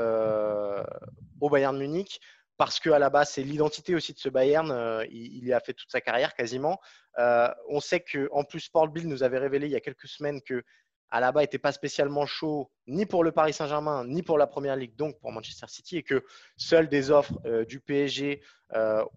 au 1.41 1.51
Bayern 1.51 1.77
Munich 1.77 2.21
parce 2.57 2.81
qu'à 2.81 2.99
la 2.99 3.11
base, 3.11 3.31
c'est 3.31 3.43
l'identité 3.43 3.95
aussi 3.95 4.13
de 4.13 4.19
ce 4.19 4.29
Bayern. 4.29 4.71
Euh, 4.71 5.05
il, 5.11 5.45
y 5.45 5.53
a 5.53 5.61
fait 5.61 5.73
toute 5.73 5.91
sa 5.91 6.01
carrière 6.01 6.35
quasiment. 6.35 6.79
Euh, 7.19 7.49
on 7.69 7.81
sait 7.81 8.01
qu'en 8.01 8.45
plus, 8.45 8.61
Sport 8.61 8.89
Bill 8.89 9.09
nous 9.09 9.23
avait 9.23 9.39
révélé 9.39 9.67
il 9.67 9.73
y 9.73 9.77
a 9.77 9.81
quelques 9.81 10.07
semaines 10.07 10.41
que 10.43 10.63
Alaba 11.11 11.43
n'était 11.43 11.59
pas 11.59 11.73
spécialement 11.73 12.25
chaud 12.25 12.71
ni 12.87 13.05
pour 13.05 13.23
le 13.23 13.33
Paris 13.33 13.53
Saint-Germain, 13.53 14.07
ni 14.07 14.23
pour 14.23 14.39
la 14.39 14.47
Première 14.47 14.77
Ligue, 14.77 14.97
donc 14.97 15.19
pour 15.21 15.31
Manchester 15.31 15.67
City, 15.69 15.99
et 15.99 16.03
que 16.03 16.25
seules 16.57 16.89
des 16.89 17.11
offres 17.11 17.39
euh, 17.45 17.67
du 17.67 17.81
PSG 17.81 18.43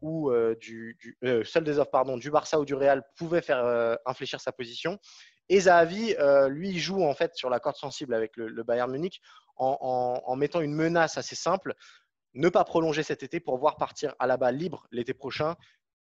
ou 0.01 0.31
du, 0.59 0.97
seules 1.45 1.63
des 1.63 1.79
offres 1.79 1.91
pardon, 1.91 2.17
du 2.17 2.29
Barça 2.29 2.59
ou 2.59 2.65
du 2.65 2.73
Real 2.73 3.03
pouvaient 3.15 3.41
faire 3.41 3.97
infléchir 4.05 4.41
sa 4.41 4.51
position. 4.51 4.99
Et 5.47 5.61
Zahavi, 5.61 6.15
lui, 6.49 6.77
joue 6.77 7.05
en 7.05 7.13
fait 7.13 7.33
sur 7.35 7.49
la 7.49 7.61
corde 7.61 7.77
sensible 7.77 8.13
avec 8.13 8.35
le, 8.35 8.63
Bayern 8.63 8.91
Munich 8.91 9.21
en, 9.55 10.35
mettant 10.35 10.59
une 10.59 10.73
menace 10.73 11.17
assez 11.17 11.35
simple 11.35 11.73
ne 12.35 12.49
pas 12.49 12.63
prolonger 12.63 13.03
cet 13.03 13.23
été 13.23 13.39
pour 13.39 13.57
voir 13.57 13.77
partir 13.77 14.13
à 14.19 14.27
la 14.27 14.37
balle 14.37 14.57
libre 14.57 14.87
l'été 14.91 15.13
prochain 15.13 15.55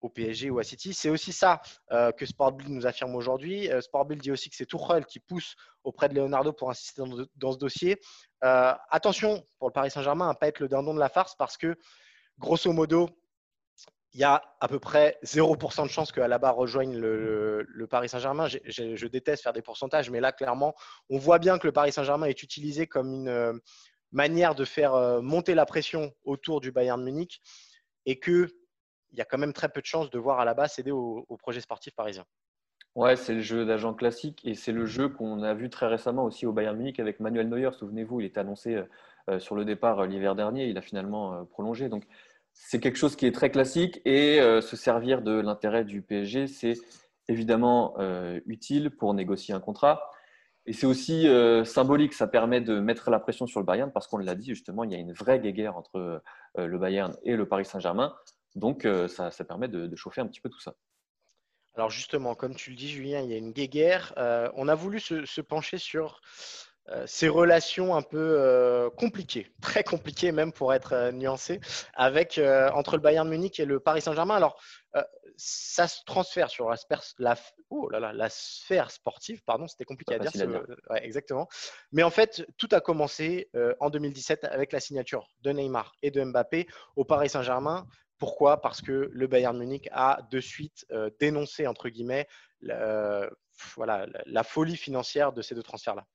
au 0.02 0.10
PSG 0.10 0.50
ou 0.50 0.60
à 0.60 0.64
City. 0.64 0.94
C'est 0.94 1.10
aussi 1.10 1.32
ça 1.32 1.62
euh, 1.92 2.12
que 2.12 2.26
Sportbill 2.26 2.74
nous 2.74 2.86
affirme 2.86 3.16
aujourd'hui. 3.16 3.72
Euh, 3.72 3.82
Sportbill 3.82 4.20
dit 4.20 4.32
aussi 4.32 4.50
que 4.50 4.56
c'est 4.56 4.66
Tuchel 4.66 5.06
qui 5.06 5.20
pousse 5.20 5.56
auprès 5.84 6.10
de 6.10 6.16
Leonardo 6.16 6.54
pour 6.54 6.70
insister 6.70 7.02
dans, 7.36 7.52
ce 7.52 7.58
dossier. 7.58 8.00
Euh, 8.44 8.74
attention 8.90 9.46
pour 9.58 9.70
le 9.70 9.74
Paris 9.74 9.92
Saint-Germain 9.92 10.30
à 10.30 10.34
ne 10.34 10.38
pas 10.38 10.48
être 10.48 10.60
le 10.60 10.68
dindon 10.68 10.94
de 10.94 11.00
la 11.00 11.10
farce 11.10 11.36
parce 11.36 11.58
que, 11.58 11.78
grosso 12.38 12.72
modo, 12.72 13.10
il 14.14 14.22
y 14.22 14.24
a 14.24 14.42
à 14.62 14.68
peu 14.70 14.80
près 14.80 15.18
0% 15.26 15.84
de 15.84 15.90
chance 15.90 16.14
que 16.14 16.22
Alaba 16.22 16.52
rejoigne 16.52 16.96
le, 16.98 17.88
Paris 17.90 18.08
Saint-Germain. 18.08 18.48
Je, 18.48 19.08
déteste 19.08 19.44
faire 19.44 19.52
des 19.52 19.62
pourcentages, 19.62 20.10
mais 20.10 20.22
là, 20.22 20.32
clairement, 20.32 20.74
on 21.10 21.18
voit 21.18 21.38
bien 21.38 21.58
que 21.58 21.68
le 21.68 21.74
Paris 21.74 21.92
Saint-Germain 21.92 22.28
est 22.28 22.42
utilisé 22.42 22.88
comme 22.88 23.14
une, 23.14 23.60
manière 24.12 24.56
de 24.56 24.66
faire 24.66 24.94
euh, 24.94 25.22
monter 25.22 25.56
la 25.56 25.66
pression 25.66 26.14
autour 26.24 26.62
du 26.62 26.72
Bayern 26.72 27.04
Munich 27.04 27.42
et 28.06 28.20
qu'il 28.20 28.50
y 29.14 29.22
a 29.22 29.26
quand 29.26 29.38
même 29.38 29.54
très 29.54 29.70
peu 29.70 29.82
de 29.82 29.86
chances 29.86 30.10
de 30.10 30.20
voir 30.20 30.40
à 30.40 30.46
la 30.46 30.54
base 30.54 30.74
céder 30.74 30.92
au, 30.92 31.26
projet 31.40 31.62
sportif 31.62 31.94
parisien. 31.96 32.26
Ouais, 32.96 33.18
c'est 33.18 33.34
le 33.34 33.42
jeu 33.42 33.66
d'agent 33.66 33.94
classique 33.94 34.40
et 34.46 34.56
c'est 34.56 34.72
le 34.72 34.86
jeu 34.86 35.10
qu'on 35.10 35.44
a 35.44 35.54
vu 35.54 35.70
très 35.70 35.88
récemment 35.88 36.24
aussi 36.24 36.46
au 36.46 36.54
Bayern 36.54 36.78
Munich 36.78 37.00
avec 37.00 37.20
Manuel 37.20 37.50
Neuer. 37.50 37.72
Souvenez-vous, 37.74 38.22
il 38.22 38.26
était 38.26 38.40
annoncé 38.40 38.76
euh, 38.76 38.84
euh, 39.30 39.40
sur 39.40 39.56
le 39.56 39.66
départ 39.66 40.06
l'hiver 40.06 40.36
dernier, 40.36 40.68
il 40.68 40.78
a 40.78 40.82
finalement 40.82 41.46
prolongé. 41.46 41.90
Donc 41.90 42.06
c'est 42.54 42.80
quelque 42.80 42.98
chose 42.98 43.16
qui 43.16 43.26
est 43.26 43.34
très 43.34 43.50
classique 43.50 44.00
et 44.06 44.40
se 44.62 44.76
servir 44.78 45.22
de 45.22 45.34
l'intérêt 45.34 45.84
du 45.84 46.02
PSG, 46.02 46.48
c'est 46.48 46.76
évidemment 47.28 47.98
utile 48.46 48.92
pour 48.92 49.14
négocier 49.14 49.54
un 49.54 49.60
contrat. 49.60 50.10
Et 50.68 50.74
c'est 50.74 50.88
aussi 50.88 51.28
euh, 51.28 51.64
symbolique, 51.64 52.14
ça 52.14 52.28
permet 52.28 52.60
de 52.60 52.80
mettre 52.80 53.12
la 53.12 53.20
pression 53.20 53.46
sur 53.46 53.60
le 53.60 53.66
Bayern 53.66 53.92
parce 53.92 54.08
qu'on 54.08 54.18
l'a 54.18 54.34
dit 54.34 54.48
justement, 54.48 54.84
il 54.84 54.92
y 54.92 54.96
a 54.96 54.98
une 54.98 55.14
vraie 55.14 55.40
guéguerre 55.40 55.78
entre 55.78 56.22
euh, 56.58 56.68
le 56.68 56.78
Bayern 56.80 57.16
et 57.24 57.36
le 57.36 57.48
Paris 57.48 57.66
Saint-Germain. 57.66 58.16
Donc 58.56 58.86
euh, 58.86 59.08
ça, 59.08 59.30
permet 59.48 59.68
de, 59.68 59.96
chauffer 59.96 60.22
un 60.22 60.28
petit 60.28 60.42
peu 60.42 60.50
tout 60.50 60.60
ça. 60.60 60.76
Alors 61.76 61.92
justement, 61.92 62.36
comme 62.36 62.56
tu 62.56 62.72
le 62.72 62.76
dis, 62.76 62.90
Julien, 62.90 63.22
il 63.22 63.30
y 63.30 63.34
a 63.34 63.38
une 63.38 63.52
guéguerre. 63.52 64.14
On 64.56 64.68
a 64.68 64.76
voulu 64.76 65.00
se, 65.00 65.42
pencher 65.42 65.78
sur 65.78 66.22
ces 67.06 67.28
relations 67.28 67.96
un 67.96 68.02
peu 68.02 68.18
euh, 68.18 68.90
compliquées, 68.92 69.52
très 69.62 69.84
compliquées 69.84 70.32
même 70.32 70.52
pour 70.52 70.74
être 70.74 71.12
nuancé, 71.12 71.60
avec 71.94 72.40
entre 72.74 72.96
le 72.96 73.02
Bayern 73.02 73.28
Munich 73.28 73.60
et 73.60 73.66
le 73.66 73.80
Paris 73.80 74.02
Saint-Germain. 74.02 74.36
Alors, 74.36 74.62
ça 75.36 75.90
se 75.90 76.00
transfère 76.06 76.50
sur 76.50 76.70
la, 76.70 76.78
la, 77.20 77.36
oh 77.70 77.90
là 77.90 78.00
là, 78.00 78.14
la 78.14 78.30
sphère 78.30 78.92
sportive, 78.92 79.42
pardon, 79.46 79.68
c'était 79.68 79.84
compliqué 79.84 80.16
à 80.16 80.20
dire, 80.20 80.32
exactement. 81.02 81.50
Mais 81.92 82.04
en 82.04 82.10
fait, 82.10 82.46
tout 82.58 82.70
a 82.72 82.80
commencé 82.80 83.50
en 83.80 83.90
2017 83.90 84.46
avec 84.46 84.72
la 84.72 84.80
signature 84.80 85.28
de 85.42 85.52
Neymar 85.52 85.94
et 86.02 86.12
de 86.12 86.24
Mbappé 86.24 86.68
au 86.96 87.04
Paris 87.04 87.30
Saint-Germain. 87.30 87.86
Pourquoi? 88.18 88.62
Parce 88.62 88.82
que 88.82 89.10
le 89.12 89.28
Bayern 89.28 89.58
Munich 89.58 89.90
a 89.92 90.22
de 90.32 90.40
suite 90.40 90.86
euh, 90.92 91.10
dénoncé, 91.20 91.68
entre 91.68 91.90
guillemets, 91.90 92.28
euh, 92.70 93.30
voilà, 93.76 94.08
la 94.26 94.44
folie 94.44 94.78
financière 94.78 95.34
de 95.34 95.42
ces 95.42 95.56
deux 95.56 95.64
transferts-là. 95.64 96.06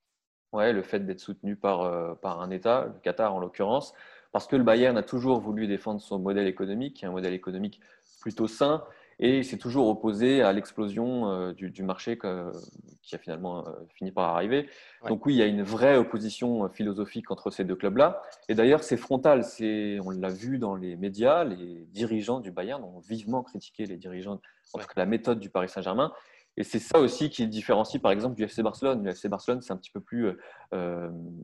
Ouais, 0.53 0.73
le 0.73 0.83
fait 0.83 1.01
d'être 1.01 1.21
soutenu 1.21 1.57
par, 1.57 1.83
euh, 1.83 2.15
par 2.15 2.41
un 2.41 2.51
État, 2.51 2.87
le 2.87 3.01
Qatar 3.01 3.35
en 3.35 3.39
l'occurrence, 3.39 3.95
parce 4.33 4.47
que 4.47 4.57
le 4.57 4.65
Bayern 4.65 4.97
a 4.97 5.03
toujours 5.03 5.41
voulu 5.41 5.67
défendre 5.67 6.01
son 6.01 6.19
modèle 6.19 6.47
économique, 6.47 7.05
un 7.05 7.11
modèle 7.11 7.35
économique 7.35 7.81
plutôt 8.21 8.49
sain, 8.49 8.85
et 9.21 9.43
s'est 9.43 9.59
toujours 9.59 9.87
opposé 9.89 10.41
à 10.43 10.53
l'explosion 10.53 11.31
euh, 11.31 11.53
du, 11.53 11.83
marché 11.83 12.19
qui 12.19 13.15
a 13.15 13.19
finalement 13.19 13.69
euh, 13.69 13.73
fini 13.95 14.11
par 14.11 14.35
arriver. 14.35 14.69
Donc 15.07 15.27
oui, 15.27 15.35
il 15.35 15.37
y 15.37 15.43
a 15.43 15.47
une 15.47 15.63
vraie 15.63 15.99
opposition 15.99 16.65
euh, 16.65 16.69
philosophique 16.69 17.31
entre 17.31 17.51
ces 17.51 17.65
deux 17.65 17.77
clubs-là. 17.77 18.23
Et 18.49 18.55
d'ailleurs, 18.55 18.83
c'est 18.83 18.97
frontal. 18.97 19.45
On 19.61 20.11
l'a 20.11 20.31
vu 20.31 20.59
dans 20.59 20.75
les 20.75 20.97
médias, 20.97 21.45
les 21.45 21.87
dirigeants 21.93 22.41
du 22.41 22.51
Bayern 22.51 22.83
ont 22.83 23.01
vivement 23.01 23.43
critiqué 23.43 23.85
les 23.85 23.99
dirigeants, 23.99 24.41
en 24.73 24.79
tout 24.79 24.87
cas 24.87 24.95
la 24.97 25.07
méthode 25.07 25.39
du 25.39 25.51
Paris 25.51 25.69
Saint-Germain. 25.69 26.13
Et 26.57 26.65
c'est 26.65 26.79
ça 26.79 26.99
aussi 26.99 27.31
qui 27.31 27.47
différencie, 27.47 28.01
par 28.03 28.13
exemple, 28.13 28.35
du 28.35 28.45
FC 28.45 28.63
Barcelone. 28.63 29.05
Le 29.05 29.11
FC 29.11 29.29
Barcelone, 29.29 29.63
c'est 29.63 29.73
un 29.73 29.77
petit 29.77 29.91
peu 29.91 30.01
plus 30.01 30.37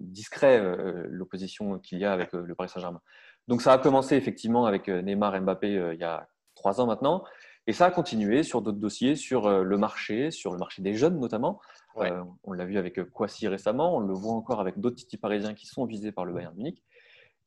discret, 0.00 0.60
l'opposition 1.08 1.78
qu'il 1.78 1.98
y 2.00 2.04
a 2.04 2.12
avec 2.12 2.32
le 2.32 2.54
Paris 2.54 2.68
Saint-Germain. 2.68 3.00
Donc 3.48 3.62
ça 3.62 3.72
a 3.72 3.78
commencé 3.78 4.16
effectivement 4.16 4.66
avec 4.66 4.88
Neymar 4.88 5.40
Mbappé 5.40 5.92
il 5.94 6.00
y 6.00 6.04
a 6.04 6.28
trois 6.54 6.80
ans 6.80 6.86
maintenant. 6.86 7.25
Et 7.68 7.72
ça 7.72 7.86
a 7.86 7.90
continué 7.90 8.42
sur 8.42 8.62
d'autres 8.62 8.78
dossiers, 8.78 9.16
sur 9.16 9.46
euh, 9.46 9.62
le 9.62 9.76
marché, 9.76 10.30
sur 10.30 10.52
le 10.52 10.58
marché 10.58 10.82
des 10.82 10.94
jeunes 10.94 11.18
notamment. 11.18 11.60
Euh, 11.98 12.22
on 12.44 12.52
l'a 12.52 12.64
vu 12.64 12.78
avec 12.78 13.02
Kwasi 13.10 13.48
récemment, 13.48 13.96
on 13.96 14.00
le 14.00 14.12
voit 14.12 14.34
encore 14.34 14.60
avec 14.60 14.78
d'autres 14.78 14.96
titres 14.96 15.20
parisiens 15.20 15.54
qui 15.54 15.66
sont 15.66 15.84
visés 15.84 16.12
par 16.12 16.25
le 16.25 16.32
Bayern 16.32 16.54
Munich. 16.54 16.82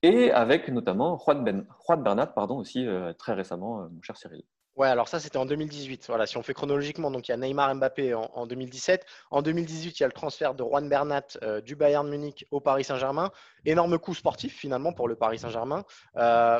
Et 0.01 0.31
avec 0.31 0.69
notamment 0.69 1.17
Juan, 1.17 1.43
ben, 1.43 1.65
Juan 1.85 2.03
Bernat, 2.03 2.27
pardon, 2.27 2.57
aussi 2.57 2.85
euh, 2.85 3.13
très 3.13 3.33
récemment, 3.33 3.87
mon 3.89 4.01
cher 4.01 4.17
Cyril. 4.17 4.43
Ouais, 4.79 4.87
alors 4.87 5.09
ça, 5.09 5.19
c'était 5.19 5.35
en 5.35 5.45
2018. 5.45 6.05
Voilà, 6.07 6.25
si 6.25 6.37
on 6.37 6.41
fait 6.41 6.53
chronologiquement, 6.53 7.11
donc 7.11 7.27
il 7.27 7.31
y 7.31 7.33
a 7.33 7.37
Neymar 7.37 7.75
Mbappé 7.75 8.13
en, 8.13 8.47
2017. 8.47 9.05
En 9.29 9.41
2018, 9.41 9.99
il 9.99 10.03
y 10.03 10.03
a 10.05 10.07
le 10.07 10.13
transfert 10.13 10.55
de 10.55 10.63
Juan 10.63 10.87
Bernat 10.87 11.37
du 11.65 11.75
Bayern 11.75 12.07
Munich 12.07 12.47
au 12.49 12.61
Paris 12.61 12.85
Saint-Germain. 12.85 13.29
Énorme 13.65 13.99
coup 13.99 14.13
sportif 14.13 14.55
finalement 14.55 14.93
pour 14.93 15.09
le 15.09 15.15
Paris 15.15 15.39
Saint-Germain. 15.39 15.83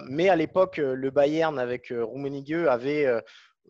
mais 0.10 0.28
à 0.28 0.36
l'époque, 0.36 0.82
le 0.84 1.10
Bayern 1.12 1.58
avec 1.58 1.94
Rummenigge 1.96 2.68
avait 2.68 3.08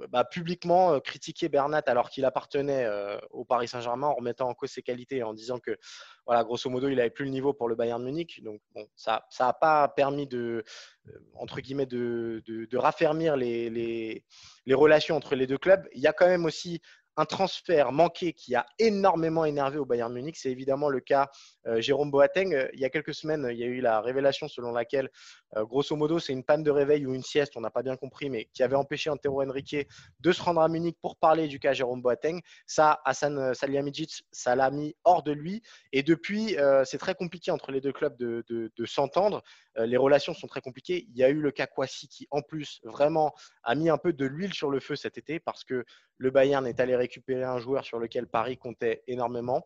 bah, 0.07 0.23
publiquement 0.23 0.93
euh, 0.93 0.99
critiquer 0.99 1.49
Bernat 1.49 1.83
alors 1.87 2.09
qu'il 2.09 2.25
appartenait 2.25 2.85
euh, 2.85 3.17
au 3.31 3.43
Paris 3.43 3.67
Saint-Germain 3.67 4.07
en 4.07 4.15
remettant 4.15 4.49
en 4.49 4.53
cause 4.53 4.71
ses 4.71 4.81
qualités 4.81 5.23
en 5.23 5.33
disant 5.33 5.59
que, 5.59 5.77
voilà, 6.25 6.43
grosso 6.43 6.69
modo, 6.69 6.87
il 6.87 6.95
n'avait 6.95 7.09
plus 7.09 7.25
le 7.25 7.31
niveau 7.31 7.53
pour 7.53 7.67
le 7.67 7.75
Bayern 7.75 8.03
Munich. 8.03 8.41
Donc, 8.43 8.61
bon, 8.73 8.87
ça 8.95 9.25
n'a 9.39 9.53
pas 9.53 9.87
permis 9.89 10.27
de, 10.27 10.63
euh, 11.07 11.61
guillemets, 11.61 11.85
de, 11.85 12.41
de, 12.45 12.77
raffermir 12.77 13.35
les, 13.35 13.69
les, 13.69 14.25
les, 14.65 14.73
relations 14.73 15.15
entre 15.15 15.35
les 15.35 15.47
deux 15.47 15.57
clubs. 15.57 15.87
Il 15.93 16.01
y 16.01 16.07
a 16.07 16.13
quand 16.13 16.27
même 16.27 16.45
aussi 16.45 16.81
un 17.17 17.25
transfert 17.25 17.91
manqué 17.91 18.33
qui 18.33 18.55
a 18.55 18.65
énormément 18.77 19.45
énervé 19.45 19.77
au 19.77 19.85
Bayern 19.85 20.13
Munich, 20.13 20.37
c'est 20.37 20.51
évidemment 20.51 20.89
le 20.89 20.99
cas 20.99 21.29
euh, 21.67 21.81
Jérôme 21.81 22.11
Boateng. 22.11 22.53
Euh, 22.53 22.69
il 22.73 22.79
y 22.79 22.85
a 22.85 22.89
quelques 22.89 23.13
semaines, 23.13 23.47
il 23.51 23.57
y 23.57 23.63
a 23.63 23.67
eu 23.67 23.81
la 23.81 24.01
révélation 24.01 24.47
selon 24.47 24.71
laquelle, 24.71 25.09
euh, 25.57 25.65
grosso 25.65 25.95
modo, 25.95 26.19
c'est 26.19 26.33
une 26.33 26.43
panne 26.43 26.63
de 26.63 26.71
réveil 26.71 27.05
ou 27.05 27.13
une 27.13 27.23
sieste, 27.23 27.57
on 27.57 27.61
n'a 27.61 27.71
pas 27.71 27.83
bien 27.83 27.97
compris, 27.97 28.29
mais 28.29 28.45
qui 28.53 28.63
avait 28.63 28.75
empêché 28.75 29.09
Antero 29.09 29.41
Henrique 29.41 29.75
de 30.19 30.31
se 30.31 30.41
rendre 30.41 30.61
à 30.61 30.67
Munich 30.69 30.97
pour 31.01 31.17
parler 31.17 31.47
du 31.47 31.59
cas 31.59 31.73
Jérôme 31.73 32.01
Boateng. 32.01 32.39
Ça, 32.65 33.01
Hassan 33.05 33.53
Salihamidzic, 33.53 34.23
ça 34.31 34.55
l'a 34.55 34.71
mis 34.71 34.95
hors 35.03 35.23
de 35.23 35.31
lui. 35.31 35.61
Et 35.91 36.03
depuis, 36.03 36.55
c'est 36.85 36.97
très 36.97 37.15
compliqué 37.15 37.51
entre 37.51 37.71
les 37.71 37.81
deux 37.81 37.91
clubs 37.91 38.17
de, 38.17 38.43
de 38.47 38.85
s'entendre. 38.85 39.43
les 39.77 39.97
relations 39.97 40.33
sont 40.33 40.47
très 40.47 40.61
compliquées. 40.61 41.07
Il 41.09 41.17
y 41.17 41.23
a 41.23 41.29
eu 41.29 41.39
le 41.39 41.51
cas 41.51 41.67
Kwasi 41.67 42.07
qui, 42.07 42.27
en 42.31 42.41
plus, 42.41 42.79
vraiment 42.83 43.33
a 43.63 43.75
mis 43.75 43.89
un 43.89 43.97
peu 43.97 44.13
de 44.13 44.25
l'huile 44.25 44.53
sur 44.53 44.69
le 44.69 44.79
feu 44.79 44.95
cet 44.95 45.17
été 45.17 45.39
parce 45.39 45.63
que 45.63 45.85
le 46.19 46.31
Bayern 46.31 46.67
est 46.67 46.79
allé 46.79 46.95
récupérer 46.99 47.43
un 47.43 47.59
joueur 47.59 47.83
sur 47.83 47.99
lequel 47.99 48.27
Paris 48.27 48.57
comptait 48.57 49.03
énormément. 49.07 49.65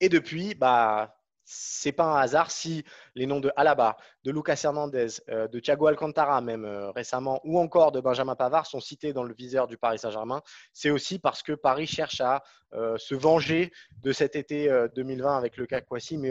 Et 0.00 0.08
depuis, 0.08 0.54
bah, 0.54 1.20
c'est 1.52 1.90
pas 1.90 2.04
un 2.04 2.16
hasard 2.20 2.50
si 2.50 2.84
les 3.16 3.26
noms 3.26 3.40
de 3.40 3.50
Alaba, 3.56 3.96
de 4.22 4.30
Lucas 4.30 4.60
Hernandez, 4.62 5.08
euh, 5.28 5.48
de 5.48 5.58
Thiago 5.58 5.88
Alcantara 5.88 6.40
même 6.40 6.64
euh, 6.64 6.92
récemment, 6.92 7.40
ou 7.42 7.58
encore 7.58 7.90
de 7.90 8.00
Benjamin 8.00 8.36
Pavard 8.36 8.66
sont 8.66 8.78
cités 8.78 9.12
dans 9.12 9.24
le 9.24 9.34
viseur 9.34 9.66
du 9.66 9.76
Paris 9.76 9.98
Saint-Germain. 9.98 10.42
C'est 10.72 10.90
aussi 10.90 11.18
parce 11.18 11.42
que 11.42 11.52
Paris 11.52 11.88
cherche 11.88 12.20
à 12.20 12.44
euh, 12.74 12.96
se 12.98 13.16
venger 13.16 13.72
de 14.00 14.12
cet 14.12 14.36
été 14.36 14.70
2020 14.94 15.36
avec 15.36 15.56
le 15.56 15.66
cas 15.66 15.80
Kwasi, 15.80 16.18
mais 16.18 16.30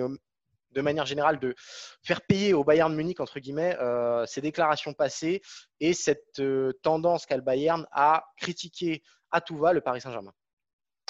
de 0.72 0.82
manière 0.82 1.06
générale 1.06 1.39
de 1.39 1.54
faire 2.01 2.22
payer 2.22 2.54
au 2.54 2.63
Bayern 2.63 2.94
Munich 2.96 3.20
entre 3.20 3.39
guillemets 3.39 3.75
ses 4.28 4.39
déclarations 4.39 4.94
passées 4.94 5.42
et 5.80 5.94
cette 5.94 6.42
tendance 6.84 7.25
qu'a 7.25 7.36
le 7.36 7.42
Bayern 7.42 7.86
à 7.92 8.25
critiquer 8.38 9.04
à 9.31 9.41
tout 9.41 9.57
va 9.57 9.74
le 9.74 9.81
Paris 9.81 10.01
Saint-Germain. 10.01 10.33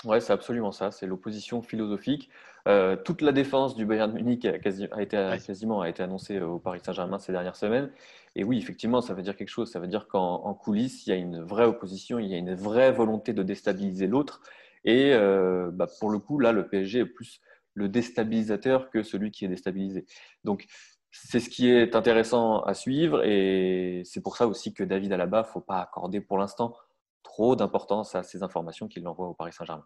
Oui, 0.06 0.22
c'est 0.22 0.32
absolument 0.32 0.72
ça. 0.72 0.92
C'est 0.92 1.08
l'opposition 1.08 1.62
philosophique. 1.62 2.30
Euh, 2.68 2.96
toute 2.96 3.22
la 3.22 3.32
défense 3.34 3.76
du 3.76 3.86
Bayern 3.86 4.12
Munich 4.14 4.46
a, 4.46 4.56
été, 4.56 5.38
quasiment 5.46 5.82
a 5.82 5.90
été 5.90 6.04
annoncée 6.04 6.38
euh, 6.38 6.48
au 6.48 6.60
Paris 6.60 6.80
Saint-Germain 6.84 7.20
ces 7.20 7.34
dernières 7.34 7.58
semaines. 7.58 7.92
Et 8.36 8.46
oui, 8.46 8.58
effectivement, 8.58 9.02
ça 9.02 9.14
veut 9.14 9.24
dire 9.24 9.36
quelque 9.36 9.50
chose. 9.50 9.70
Ça 9.72 9.80
veut 9.80 9.88
dire 9.88 10.08
qu'en 10.08 10.54
coulisses, 10.54 11.06
il 11.06 11.10
y 11.10 11.14
a 11.14 11.18
une 11.18 11.42
vraie 11.42 11.66
opposition, 11.66 12.18
il 12.18 12.28
y 12.28 12.34
a 12.34 12.38
une 12.38 12.56
vraie 12.56 12.92
volonté 12.94 13.34
de 13.34 13.44
déstabiliser 13.44 14.08
l'autre. 14.08 14.42
Et 14.86 15.14
euh, 15.14 15.70
bah, 15.72 15.88
pour 16.00 16.10
le 16.10 16.20
coup, 16.20 16.40
là, 16.40 16.54
le 16.54 16.68
PSG 16.68 17.00
est 17.00 17.06
plus 17.06 17.42
le 17.74 17.90
déstabilisateur 17.90 18.90
que 18.90 19.04
celui 19.04 19.32
qui 19.32 19.46
est 19.46 19.50
déstabilisé. 19.50 20.06
Donc, 20.46 20.66
c'est 21.12 21.40
ce 21.40 21.50
qui 21.50 21.70
est 21.70 21.96
intéressant 21.96 22.62
à 22.62 22.74
suivre. 22.74 23.24
Et 23.26 24.04
c'est 24.06 24.22
pour 24.22 24.38
ça 24.38 24.48
aussi 24.48 24.74
que 24.74 24.84
David 24.84 25.12
Alaba, 25.12 25.40
il 25.40 25.48
ne 25.48 25.52
faut 25.52 25.62
pas 25.62 25.82
accorder 25.82 26.22
pour 26.22 26.38
l'instant 26.38 26.74
trop 27.24 27.56
d'importance 27.56 28.16
à 28.16 28.24
ces 28.24 28.44
informations 28.44 28.88
qu'il 28.88 29.08
envoie 29.08 29.28
au 29.28 29.34
Paris 29.34 29.54
Saint-Germain. 29.54 29.86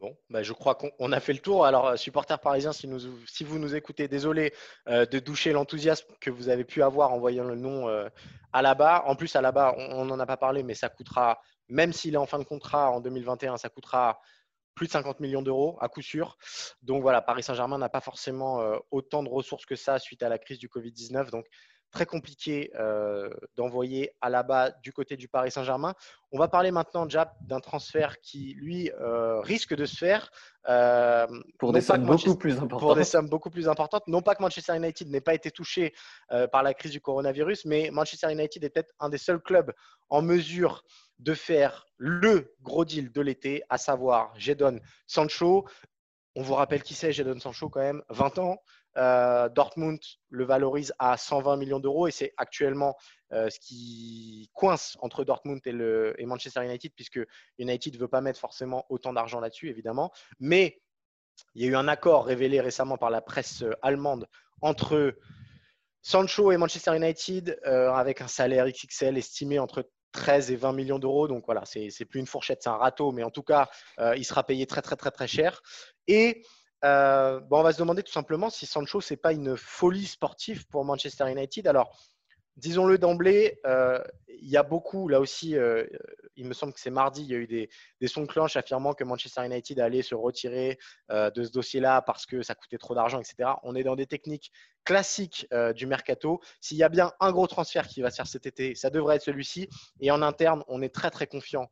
Bon, 0.00 0.16
bah, 0.30 0.42
je 0.42 0.54
crois 0.54 0.76
qu'on 0.76 1.12
a 1.12 1.20
fait 1.20 1.34
le 1.34 1.40
tour. 1.40 1.66
Alors, 1.66 1.88
euh, 1.88 1.96
supporters 1.96 2.38
parisiens, 2.40 2.72
si, 2.72 2.86
vous 2.86 3.58
nous 3.58 3.74
écoutez, 3.74 4.08
désolé 4.08 4.54
euh, 4.88 5.04
de 5.04 5.18
doucher 5.18 5.52
l'enthousiasme 5.52 6.06
que 6.22 6.30
vous 6.30 6.48
avez 6.48 6.64
pu 6.64 6.82
avoir 6.82 7.12
en 7.12 7.18
voyant 7.18 7.44
le 7.44 7.54
nom 7.54 7.86
euh, 7.86 8.08
à 8.54 8.62
la 8.62 8.74
bas. 8.74 9.04
En 9.06 9.14
plus, 9.14 9.36
à 9.36 9.42
la 9.42 9.52
bas, 9.52 9.74
on 9.76 10.06
n'en 10.06 10.18
a 10.18 10.24
pas 10.24 10.38
parlé, 10.38 10.62
mais 10.62 10.72
ça 10.72 10.88
coûtera, 10.88 11.38
même 11.68 11.92
s'il 11.92 12.14
est 12.14 12.16
en 12.16 12.24
fin 12.24 12.38
de 12.38 12.44
contrat 12.44 12.90
en 12.90 13.00
2021, 13.00 13.58
ça 13.58 13.68
coûtera 13.68 14.18
plus 14.74 14.86
de 14.86 14.92
50 14.92 15.20
millions 15.20 15.42
d'euros 15.42 15.76
à 15.82 15.90
coup 15.90 16.00
sûr. 16.00 16.38
Donc 16.80 17.02
voilà, 17.02 17.20
Paris 17.20 17.42
Saint-Germain 17.42 17.76
n'a 17.76 17.90
pas 17.90 18.00
forcément 18.00 18.62
autant 18.90 19.22
de 19.22 19.28
ressources 19.28 19.66
que 19.66 19.76
ça 19.76 19.98
suite 19.98 20.22
à 20.22 20.30
la 20.30 20.38
crise 20.38 20.58
du 20.58 20.68
Covid-19. 20.68 21.30
Donc 21.30 21.44
très 21.90 22.06
compliqué 22.06 22.70
euh, 22.78 23.30
d'envoyer 23.56 24.12
à 24.20 24.30
la 24.30 24.42
bas 24.42 24.70
du 24.82 24.92
côté 24.92 25.16
du 25.16 25.28
Paris 25.28 25.50
Saint-Germain. 25.50 25.94
On 26.32 26.38
va 26.38 26.48
parler 26.48 26.70
maintenant 26.70 27.04
déjà 27.04 27.34
d'un 27.40 27.60
transfert 27.60 28.20
qui, 28.20 28.54
lui, 28.54 28.90
euh, 29.00 29.40
risque 29.40 29.74
de 29.74 29.84
se 29.84 29.96
faire. 29.96 30.30
Euh, 30.68 31.26
pour 31.58 31.72
des 31.72 31.80
sommes 31.80 32.06
beaucoup 32.06 32.36
plus 32.36 32.52
importantes. 32.58 32.80
Pour 32.80 32.94
des 32.94 33.04
sommes 33.04 33.28
beaucoup 33.28 33.50
plus 33.50 33.68
importantes. 33.68 34.06
Non 34.06 34.22
pas 34.22 34.34
que 34.34 34.42
Manchester 34.42 34.76
United 34.76 35.08
n'ait 35.08 35.20
pas 35.20 35.34
été 35.34 35.50
touché 35.50 35.94
par 36.52 36.62
la 36.62 36.74
crise 36.74 36.92
du 36.92 37.00
coronavirus, 37.00 37.64
mais 37.64 37.90
Manchester 37.90 38.32
United 38.32 38.62
est 38.62 38.70
peut-être 38.70 38.92
un 39.00 39.08
des 39.08 39.18
seuls 39.18 39.40
clubs 39.40 39.72
en 40.08 40.22
mesure 40.22 40.84
de 41.18 41.34
faire 41.34 41.86
le 41.96 42.54
gros 42.62 42.84
deal 42.84 43.12
de 43.12 43.20
l'été, 43.20 43.62
à 43.68 43.78
savoir 43.78 44.32
Jadon 44.36 44.80
Sancho. 45.06 45.66
On 46.36 46.42
vous 46.42 46.54
rappelle 46.54 46.82
qui 46.82 46.94
c'est, 46.94 47.12
Jadon 47.12 47.38
Sancho, 47.38 47.68
quand 47.68 47.80
même, 47.80 48.02
20 48.08 48.38
ans. 48.38 48.62
Euh, 48.96 49.48
Dortmund 49.48 50.00
le 50.30 50.44
valorise 50.44 50.92
à 50.98 51.16
120 51.16 51.56
millions 51.56 51.78
d'euros 51.78 52.08
et 52.08 52.10
c'est 52.10 52.34
actuellement 52.36 52.96
euh, 53.32 53.48
ce 53.48 53.60
qui 53.60 54.50
coince 54.52 54.96
entre 55.00 55.22
Dortmund 55.22 55.60
et, 55.64 56.26
Manchester 56.26 56.64
United 56.64 56.92
puisque 56.96 57.20
United 57.58 57.94
ne 57.94 57.98
veut 58.00 58.08
pas 58.08 58.20
mettre 58.20 58.40
forcément 58.40 58.86
autant 58.88 59.12
d'argent 59.12 59.38
là-dessus 59.38 59.68
évidemment. 59.68 60.10
Mais 60.40 60.82
il 61.54 61.62
y 61.62 61.66
a 61.66 61.68
eu 61.68 61.76
un 61.76 61.86
accord 61.86 62.26
révélé 62.26 62.60
récemment 62.60 62.98
par 62.98 63.10
la 63.10 63.20
presse 63.20 63.62
euh, 63.62 63.72
allemande 63.80 64.26
entre 64.60 65.16
Sancho 66.02 66.50
et 66.50 66.56
Manchester 66.56 66.96
United 66.96 67.60
avec 67.64 68.22
un 68.22 68.26
salaire 68.26 68.66
XXL 68.66 69.18
estimé 69.18 69.58
entre 69.58 69.88
13 70.12 70.50
et 70.50 70.56
20 70.56 70.72
millions 70.72 70.98
d'euros. 70.98 71.28
Donc 71.28 71.44
voilà, 71.46 71.64
c'est 71.64 72.04
plus 72.06 72.20
une 72.20 72.26
fourchette, 72.26 72.62
c'est 72.62 72.70
un 72.70 72.76
râteau, 72.76 73.12
mais 73.12 73.22
en 73.22 73.30
tout 73.30 73.42
cas, 73.42 73.68
il 74.16 74.24
sera 74.24 74.44
payé 74.44 74.66
très 74.66 74.80
très 74.80 74.96
très 74.96 75.10
très 75.10 75.26
cher. 75.26 75.60
Et 76.08 76.42
euh, 76.84 77.40
bon, 77.40 77.60
on 77.60 77.62
va 77.62 77.72
se 77.72 77.78
demander 77.78 78.02
tout 78.02 78.12
simplement 78.12 78.50
si 78.50 78.66
Sancho, 78.66 79.00
c'est 79.00 79.16
pas 79.16 79.32
une 79.32 79.56
folie 79.56 80.06
sportive 80.06 80.66
pour 80.68 80.84
Manchester 80.84 81.30
United. 81.30 81.66
Alors, 81.66 81.96
disons-le 82.56 82.98
d'emblée, 82.98 83.58
euh, 83.66 84.02
il 84.28 84.48
y 84.48 84.56
a 84.56 84.62
beaucoup, 84.62 85.08
là 85.08 85.20
aussi, 85.20 85.56
euh, 85.56 85.84
il 86.36 86.46
me 86.46 86.54
semble 86.54 86.72
que 86.72 86.80
c'est 86.80 86.90
mardi, 86.90 87.22
il 87.22 87.30
y 87.30 87.34
a 87.34 87.38
eu 87.38 87.46
des, 87.46 87.68
sons 88.08 88.22
de 88.22 88.26
cloche 88.26 88.56
affirmant 88.56 88.94
que 88.94 89.04
Manchester 89.04 89.44
United 89.44 89.80
allait 89.80 90.02
se 90.02 90.14
retirer 90.14 90.78
euh, 91.10 91.30
de 91.30 91.44
ce 91.44 91.50
dossier-là 91.50 92.02
parce 92.02 92.26
que 92.26 92.42
ça 92.42 92.54
coûtait 92.54 92.78
trop 92.78 92.94
d'argent, 92.94 93.20
etc. 93.20 93.50
On 93.62 93.74
est 93.74 93.82
dans 93.82 93.96
des 93.96 94.06
techniques 94.06 94.50
classiques 94.84 95.46
du 95.76 95.86
mercato. 95.86 96.40
S'il 96.62 96.78
y 96.78 96.82
a 96.82 96.88
bien 96.88 97.12
un 97.20 97.32
gros 97.32 97.46
transfert 97.46 97.86
qui 97.86 98.00
va 98.00 98.10
se 98.10 98.16
faire 98.16 98.26
cet 98.26 98.46
été, 98.46 98.74
ça 98.74 98.88
devrait 98.88 99.16
être 99.16 99.22
celui-ci. 99.22 99.68
Et 100.00 100.10
en 100.10 100.22
interne, 100.22 100.64
on 100.68 100.80
est 100.80 100.88
très 100.88 101.10
très 101.10 101.26
confiant 101.26 101.70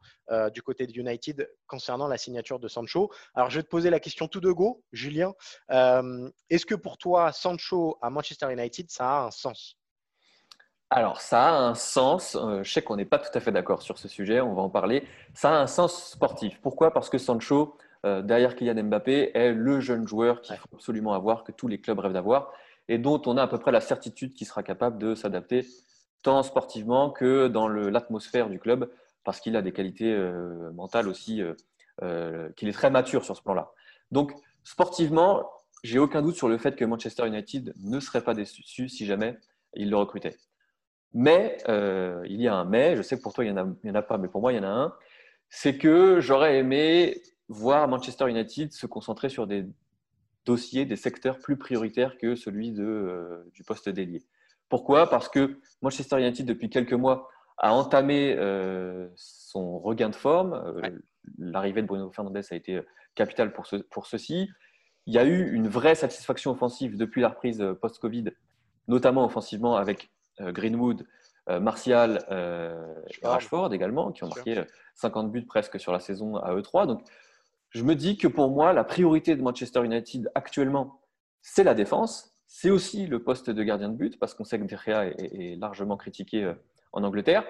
du 0.53 0.61
côté 0.61 0.87
de 0.87 0.93
United 0.93 1.51
concernant 1.67 2.07
la 2.07 2.19
signature 2.19 2.61
de 2.61 2.69
Sancho. 2.69 3.11
Alors, 3.35 3.49
je 3.49 3.57
vais 3.57 3.63
te 3.63 3.69
poser 3.69 3.89
la 3.89 3.99
question 3.99 4.29
tout 4.29 4.41
de 4.41 4.53
go, 4.53 4.85
Julien. 4.93 5.33
Est-ce 5.71 6.67
que 6.67 6.75
pour 6.75 6.99
toi, 6.99 7.33
Sancho 7.33 7.97
à 8.03 8.11
Manchester 8.11 8.53
United, 8.53 8.91
ça 8.91 9.09
a 9.09 9.21
un 9.23 9.31
sens? 9.31 9.78
Alors, 10.91 11.21
ça 11.21 11.49
a 11.49 11.61
un 11.61 11.75
sens. 11.75 12.35
Euh, 12.35 12.63
je 12.63 12.73
sais 12.73 12.83
qu'on 12.83 12.97
n'est 12.97 13.05
pas 13.05 13.19
tout 13.19 13.31
à 13.35 13.41
fait 13.41 13.53
d'accord 13.53 13.83
sur 13.83 13.99
ce 13.99 14.09
sujet, 14.09 14.41
on 14.41 14.55
va 14.55 14.63
en 14.63 14.71
parler. 14.71 15.05
Ça 15.35 15.51
a 15.51 15.61
un 15.61 15.67
sens 15.67 16.11
sportif. 16.13 16.61
Pourquoi? 16.63 16.93
Parce 16.93 17.11
que 17.11 17.19
Sancho, 17.19 17.77
euh, 18.07 18.23
derrière 18.23 18.57
Kylian 18.57 18.85
Mbappé, 18.85 19.33
est 19.35 19.53
le 19.53 19.81
jeune 19.81 20.09
joueur 20.09 20.41
qu'il 20.41 20.57
faut 20.57 20.69
absolument 20.73 21.13
avoir, 21.13 21.45
que 21.45 21.53
tous 21.53 21.69
les 21.69 21.79
clubs 21.79 21.99
rêvent 21.99 22.15
d'avoir, 22.15 22.53
et 22.89 22.97
dont 22.97 23.21
on 23.27 23.37
a 23.37 23.43
à 23.43 23.49
peu 23.49 23.59
près 23.59 23.71
la 23.71 23.83
certitude 23.83 24.33
qu'il 24.33 24.47
sera 24.47 24.63
capable 24.63 24.99
de 24.99 25.15
s'adapter 25.15 25.67
tant 26.23 26.43
sportivement 26.43 27.11
que 27.11 27.49
dans 27.49 27.69
l'atmosphère 27.69 28.49
du 28.49 28.59
club, 28.59 28.91
parce 29.25 29.41
qu'il 29.41 29.57
a 29.57 29.63
des 29.63 29.73
qualités 29.73 30.13
euh, 30.13 30.73
mentales 30.73 31.09
aussi, 31.09 31.43
qu'il 32.57 32.69
est 32.69 32.73
très 32.73 32.91
mature 32.91 33.25
sur 33.25 33.37
ce 33.37 33.43
plan-là. 33.43 33.73
Donc, 34.11 34.33
sportivement, 34.63 35.51
j'ai 35.83 35.99
aucun 35.99 36.23
doute 36.23 36.37
sur 36.37 36.49
le 36.49 36.57
fait 36.57 36.77
que 36.77 36.85
Manchester 36.85 37.27
United 37.27 37.75
ne 37.83 38.01
serait 38.01 38.23
pas 38.23 38.35
déçu 38.35 38.89
si 38.89 39.05
jamais 39.05 39.37
il 39.75 39.91
le 39.91 39.97
recrutait. 39.97 40.37
Mais 41.15 41.59
euh, 41.69 42.23
il 42.29 42.41
y 42.41 42.49
a 42.49 42.55
un 42.55 42.65
mais, 42.65 42.97
je 42.97 43.03
sais 43.03 43.17
que 43.17 43.23
pour 43.23 43.33
toi 43.33 43.45
il 43.45 43.53
n'y 43.53 43.59
en, 43.59 43.77
en, 43.85 43.95
a 43.95 44.03
pas, 44.03 44.19
mais 44.19 44.29
pour 44.29 44.41
moi 44.41 44.53
il 44.53 44.57
y 44.57 44.59
en 44.59 44.65
a 44.65 44.69
un, 44.69 44.95
c'est 45.49 45.79
que 45.79 46.21
j'aurais 46.21 46.59
aimé 46.59 47.23
voir 47.49 47.89
Manchester 47.89 48.29
United 48.29 48.73
se 48.73 48.87
concentrer 48.87 49.29
sur 49.29 49.47
des 49.47 49.67
dossiers, 50.45 50.85
des 50.85 50.97
secteurs 50.97 51.39
plus 51.39 51.57
prioritaires 51.57 52.19
que 52.19 52.35
celui 52.35 52.73
de, 52.73 52.85
euh, 52.85 53.51
du 53.55 53.65
poste 53.65 53.89
d'ailier. 53.89 54.23
Pourquoi? 54.69 55.09
Parce 55.09 55.29
que 55.29 55.59
Manchester 55.81 56.19
United, 56.19 56.47
depuis 56.47 56.69
quelques 56.69 56.93
mois, 56.93 57.29
a 57.57 57.73
entamé 57.73 58.35
euh, 58.37 59.09
son 59.17 59.79
regain 59.79 60.11
de 60.11 60.15
forme. 60.15 60.81
L'arrivée 61.39 61.83
de 61.83 61.87
Bruno 61.87 62.11
Fernandes 62.13 62.37
a 62.51 62.55
été 62.55 62.81
capitale 63.15 63.53
pour, 63.53 63.67
ce, 63.67 63.77
pour 63.77 64.07
ceci. 64.07 64.49
Il 65.07 65.15
y 65.15 65.19
a 65.19 65.25
eu 65.25 65.53
une 65.53 65.69
vraie 65.69 65.95
satisfaction 65.95 66.51
offensive 66.51 66.97
depuis 66.97 67.23
la 67.23 67.31
reprise 67.31 67.65
post-Covid, 67.81 68.27
notamment 68.89 69.25
offensivement 69.25 69.77
avec 69.77 70.11
Greenwood, 70.41 71.07
euh, 71.49 71.61
Martial, 71.61 72.25
euh, 72.31 72.95
Rashford 73.23 73.73
également, 73.73 74.13
qui 74.13 74.23
ont 74.23 74.29
marqué 74.29 74.63
50 74.97 75.33
buts 75.33 75.47
presque 75.47 75.81
sur 75.81 75.93
la 75.93 76.01
saison 76.01 76.37
à 76.37 76.55
E3. 76.55 76.87
Donc, 76.87 77.03
je 77.71 77.83
me 77.83 77.95
dis 77.95 78.19
que 78.19 78.29
pour 78.29 78.51
moi, 78.51 78.73
la 78.73 78.85
priorité 78.85 79.35
de 79.35 79.43
Manchester 79.43 79.83
United 79.85 80.31
actuellement, 80.35 81.01
c'est 81.41 81.65
la 81.65 81.75
défense. 81.75 82.35
C'est 82.47 82.71
aussi 82.71 83.07
le 83.07 83.23
poste 83.23 83.51
de 83.51 83.63
gardien 83.63 83.89
de 83.89 83.95
but, 83.95 84.19
parce 84.19 84.35
qu'on 84.35 84.45
sait 84.45 84.59
que 84.59 84.65
De 84.65 84.77
Gea 84.77 85.07
est, 85.07 85.59
largement 85.59 85.97
critiqué 85.97 86.53
en 86.93 87.03
Angleterre. 87.03 87.45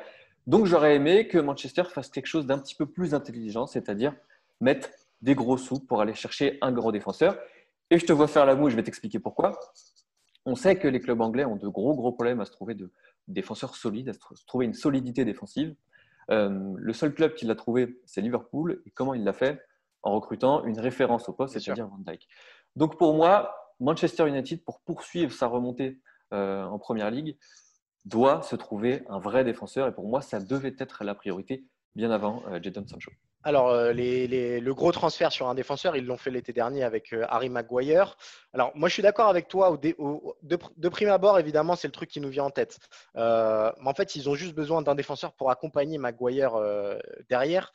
Donc, 0.47 0.67
j'aurais 0.67 0.95
aimé 0.95 1.29
que 1.29 1.39
Manchester 1.39 1.85
fasse 1.85 2.09
quelque 2.09 2.27
chose 2.27 2.47
d'un 2.47 2.59
petit 2.59 2.75
peu 2.75 2.87
plus 2.87 3.15
intelligent, 3.15 3.67
c'est-à-dire 3.67 4.15
mettre 4.61 4.89
des 5.23 5.35
gros 5.35 5.57
sous 5.57 5.81
pour 5.81 6.01
aller 6.01 6.15
chercher 6.15 6.59
un 6.63 6.73
gros 6.73 6.93
défenseur. 6.93 7.39
Et 7.91 7.99
je 7.99 8.07
te 8.07 8.13
vois 8.13 8.29
faire 8.29 8.47
la 8.47 8.55
moue, 8.55 8.71
je 8.71 8.77
vais 8.77 8.83
t'expliquer 8.83 9.19
pourquoi. 9.19 9.59
On 10.49 10.55
sait 10.55 10.79
que 10.79 10.89
les 10.89 10.99
clubs 10.99 11.21
anglais 11.21 11.45
ont 11.45 11.57
de 11.57 11.69
gros, 11.69 11.95
gros 11.95 12.11
problèmes 12.11 12.41
à 12.41 12.47
se 12.47 12.53
trouver 12.53 12.75
de 12.75 12.91
défenseurs 13.27 13.77
solides, 13.77 14.09
à 14.09 14.15
se 14.15 14.47
trouver 14.47 14.65
une 14.65 14.73
solidité 14.73 15.27
défensive. 15.27 15.75
Euh, 16.31 16.73
le 16.75 16.93
seul 16.95 17.13
club 17.13 17.35
qui 17.35 17.45
l'a 17.45 17.55
trouvé, 17.55 18.01
c'est 18.07 18.23
Liverpool. 18.23 18.83
Et 18.87 18.91
comment 18.91 19.13
il 19.13 19.25
l'a 19.25 19.35
fait? 19.35 19.61
En 20.03 20.15
recrutant 20.15 20.65
une 20.65 20.81
référence 20.81 21.29
au 21.29 21.35
poste, 21.35 21.59
c'est-à-dire 21.59 21.87
Van 21.89 21.99
Dijk. 21.99 22.27
Donc 22.77 22.97
pour 22.97 23.13
moi, 23.15 23.55
Manchester 23.79 24.27
United, 24.27 24.65
pour 24.65 24.81
poursuivre 24.81 25.33
sa 25.35 25.49
remontée 25.49 26.01
euh, 26.33 26.65
en 26.65 26.79
Première 26.79 27.11
Ligue, 27.11 27.37
doit 28.07 28.41
se 28.41 28.57
trouver 28.57 29.05
un 29.11 29.19
vrai 29.19 29.45
défenseur. 29.45 29.87
Et 29.87 29.93
pour 29.93 30.09
moi, 30.09 30.23
ça 30.23 30.41
devait 30.41 30.77
être 30.79 31.05
la 31.05 31.15
priorité 31.15 31.67
bien 31.95 32.11
avant 32.11 32.43
euh, 32.49 32.59
Jadon 32.63 32.87
Sancho. 32.87 33.11
Alors, 33.45 33.71
euh, 33.71 33.93
le 33.93 34.73
gros 34.73 34.91
transfert 34.91 35.31
sur 35.31 35.49
un 35.49 35.55
défenseur, 35.55 35.97
ils 35.97 36.05
l'ont 36.05 36.17
fait 36.17 36.31
l'été 36.31 36.53
dernier 36.53 36.83
avec 36.83 37.13
euh, 37.13 37.25
Harry 37.29 37.49
Maguire. 37.49 38.17
Alors, 38.53 38.73
moi, 38.75 38.89
je 38.89 38.95
suis 38.95 39.03
d'accord 39.03 39.29
avec 39.29 39.49
toi. 39.49 39.79
de, 39.81 40.89
prime 40.89 41.09
abord, 41.09 41.39
évidemment, 41.39 41.77
c'est 41.77 41.89
le 41.89 41.93
truc 41.93 42.11
qui 42.11 42.21
nous 42.21 42.31
vient 42.31 42.45
en 42.45 42.51
tête. 42.51 42.79
Euh, 43.17 43.71
mais 43.81 43.89
en 43.89 43.95
fait, 43.95 44.17
ils 44.17 44.29
ont 44.29 44.35
juste 44.35 44.55
besoin 44.55 44.83
d'un 44.83 44.97
défenseur 44.97 45.33
pour 45.33 45.51
accompagner 45.51 45.99
Maguire 45.99 46.61
derrière 47.29 47.73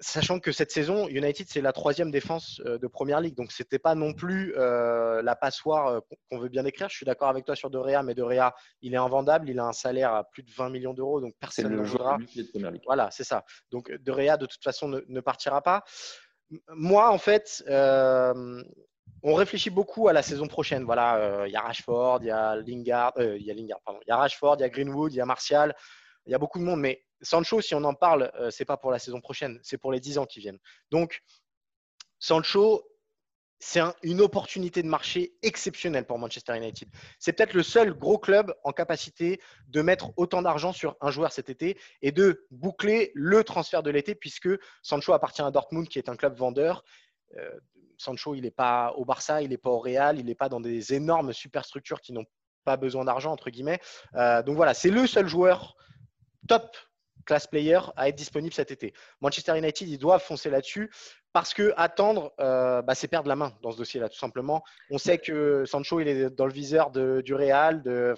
sachant 0.00 0.38
que 0.40 0.52
cette 0.52 0.70
saison, 0.70 1.08
United, 1.08 1.46
c'est 1.48 1.60
la 1.60 1.72
troisième 1.72 2.10
défense 2.10 2.60
euh, 2.66 2.78
de 2.78 2.86
Première 2.86 3.20
Ligue. 3.20 3.34
Donc, 3.34 3.52
ce 3.52 3.62
n'était 3.62 3.78
pas 3.78 3.94
non 3.94 4.12
plus 4.12 4.54
euh, 4.56 5.22
la 5.22 5.36
passoire 5.36 5.88
euh, 5.88 6.00
qu'on 6.30 6.38
veut 6.38 6.48
bien 6.48 6.64
écrire. 6.64 6.88
Je 6.88 6.96
suis 6.96 7.06
d'accord 7.06 7.28
avec 7.28 7.44
toi 7.44 7.56
sur 7.56 7.70
De 7.70 7.78
mais 8.02 8.14
De 8.14 8.24
il 8.82 8.94
est 8.94 8.98
invendable. 8.98 9.48
Il 9.50 9.58
a 9.58 9.64
un 9.64 9.72
salaire 9.72 10.12
à 10.12 10.24
plus 10.24 10.42
de 10.42 10.50
20 10.50 10.70
millions 10.70 10.94
d'euros. 10.94 11.20
Donc, 11.20 11.34
personne 11.40 11.70
ne 11.70 11.76
le 11.76 11.84
jouera. 11.84 12.18
Voilà, 12.86 13.10
c'est 13.10 13.24
ça. 13.24 13.44
Donc, 13.70 13.90
De 13.90 14.36
de 14.36 14.46
toute 14.46 14.62
façon, 14.62 14.88
ne, 14.88 15.20
partira 15.20 15.62
pas. 15.62 15.84
Moi, 16.68 17.10
en 17.10 17.18
fait, 17.18 17.62
on 17.68 19.34
réfléchit 19.34 19.70
beaucoup 19.70 20.08
à 20.08 20.12
la 20.12 20.22
saison 20.22 20.46
prochaine. 20.46 20.84
Voilà, 20.84 21.44
il 21.46 21.52
y 21.52 21.56
a 21.56 21.60
Rashford, 21.60 22.18
il 22.22 22.26
y 22.26 22.30
a 22.30 22.56
Lingard, 22.56 23.12
il 23.18 23.42
y 23.42 23.50
a 23.50 23.54
Lingard, 23.54 23.80
pardon. 23.84 24.00
Il 24.06 24.08
y 24.08 24.12
a 24.12 24.16
Rashford, 24.16 24.56
il 24.58 24.62
y 24.62 24.64
a 24.64 24.68
Greenwood, 24.68 25.12
il 25.12 25.16
y 25.16 25.20
a 25.20 25.26
Martial. 25.26 25.74
Il 26.28 26.32
y 26.32 26.34
a 26.34 26.38
beaucoup 26.38 26.58
de 26.58 26.64
monde, 26.64 26.80
mais 26.80 27.02
Sancho, 27.22 27.62
si 27.62 27.74
on 27.74 27.82
en 27.84 27.94
parle, 27.94 28.30
euh, 28.38 28.50
c'est 28.50 28.66
pas 28.66 28.76
pour 28.76 28.90
la 28.90 28.98
saison 28.98 29.20
prochaine, 29.20 29.58
c'est 29.62 29.78
pour 29.78 29.90
les 29.92 29.98
10 29.98 30.18
ans 30.18 30.26
qui 30.26 30.40
viennent. 30.40 30.58
Donc, 30.90 31.22
Sancho, 32.18 32.86
c'est 33.60 33.80
une 34.02 34.20
opportunité 34.20 34.82
de 34.82 34.88
marché 34.88 35.32
exceptionnelle 35.42 36.06
pour 36.06 36.18
Manchester 36.18 36.56
United. 36.56 36.88
C'est 37.18 37.32
peut-être 37.32 37.54
le 37.54 37.62
seul 37.62 37.94
gros 37.94 38.18
club 38.18 38.54
en 38.62 38.72
capacité 38.72 39.40
de 39.68 39.80
mettre 39.80 40.12
autant 40.16 40.42
d'argent 40.42 40.72
sur 40.72 40.96
un 41.00 41.10
joueur 41.10 41.32
cet 41.32 41.48
été 41.48 41.78
et 42.02 42.12
de 42.12 42.46
boucler 42.50 43.10
le 43.14 43.42
transfert 43.42 43.82
de 43.82 43.90
l'été, 43.90 44.14
puisque 44.14 44.50
Sancho 44.82 45.14
appartient 45.14 45.42
à 45.42 45.50
Dortmund, 45.50 45.88
qui 45.88 45.98
est 45.98 46.10
un 46.10 46.16
club 46.16 46.36
vendeur. 46.36 46.84
Euh, 47.38 47.58
Sancho, 47.96 48.34
il 48.34 48.42
n'est 48.42 48.50
pas 48.50 48.92
au 48.96 49.06
Barça, 49.06 49.40
il 49.40 49.48
n'est 49.48 49.56
pas 49.56 49.70
au 49.70 49.80
Real, 49.80 50.18
il 50.18 50.26
n'est 50.26 50.36
pas 50.36 50.50
dans 50.50 50.60
des 50.60 50.92
énormes 50.92 51.32
superstructures 51.32 52.02
qui 52.02 52.12
n'ont 52.12 52.26
pas 52.64 52.76
besoin 52.76 53.06
d'argent, 53.06 53.32
entre 53.32 53.48
guillemets. 53.48 53.80
Euh, 54.14 54.42
donc 54.42 54.56
voilà, 54.56 54.74
c'est 54.74 54.90
le 54.90 55.06
seul 55.06 55.26
joueur 55.26 55.74
top 56.48 56.76
class 57.24 57.46
player 57.46 57.78
à 57.96 58.08
être 58.08 58.16
disponible 58.16 58.54
cet 58.54 58.70
été. 58.70 58.94
Manchester 59.20 59.56
United, 59.56 59.88
ils 59.88 59.98
doivent 59.98 60.22
foncer 60.22 60.50
là-dessus 60.50 60.90
parce 61.32 61.52
que 61.52 61.74
attendre, 61.76 62.32
euh, 62.40 62.80
bah, 62.82 62.94
c'est 62.94 63.06
perdre 63.06 63.28
la 63.28 63.36
main 63.36 63.52
dans 63.62 63.70
ce 63.70 63.76
dossier-là, 63.76 64.08
tout 64.08 64.18
simplement. 64.18 64.64
On 64.90 64.98
sait 64.98 65.18
que 65.18 65.64
Sancho, 65.66 66.00
il 66.00 66.08
est 66.08 66.30
dans 66.30 66.46
le 66.46 66.52
viseur 66.52 66.90
du 66.90 67.34
Real, 67.34 67.82
de, 67.82 68.14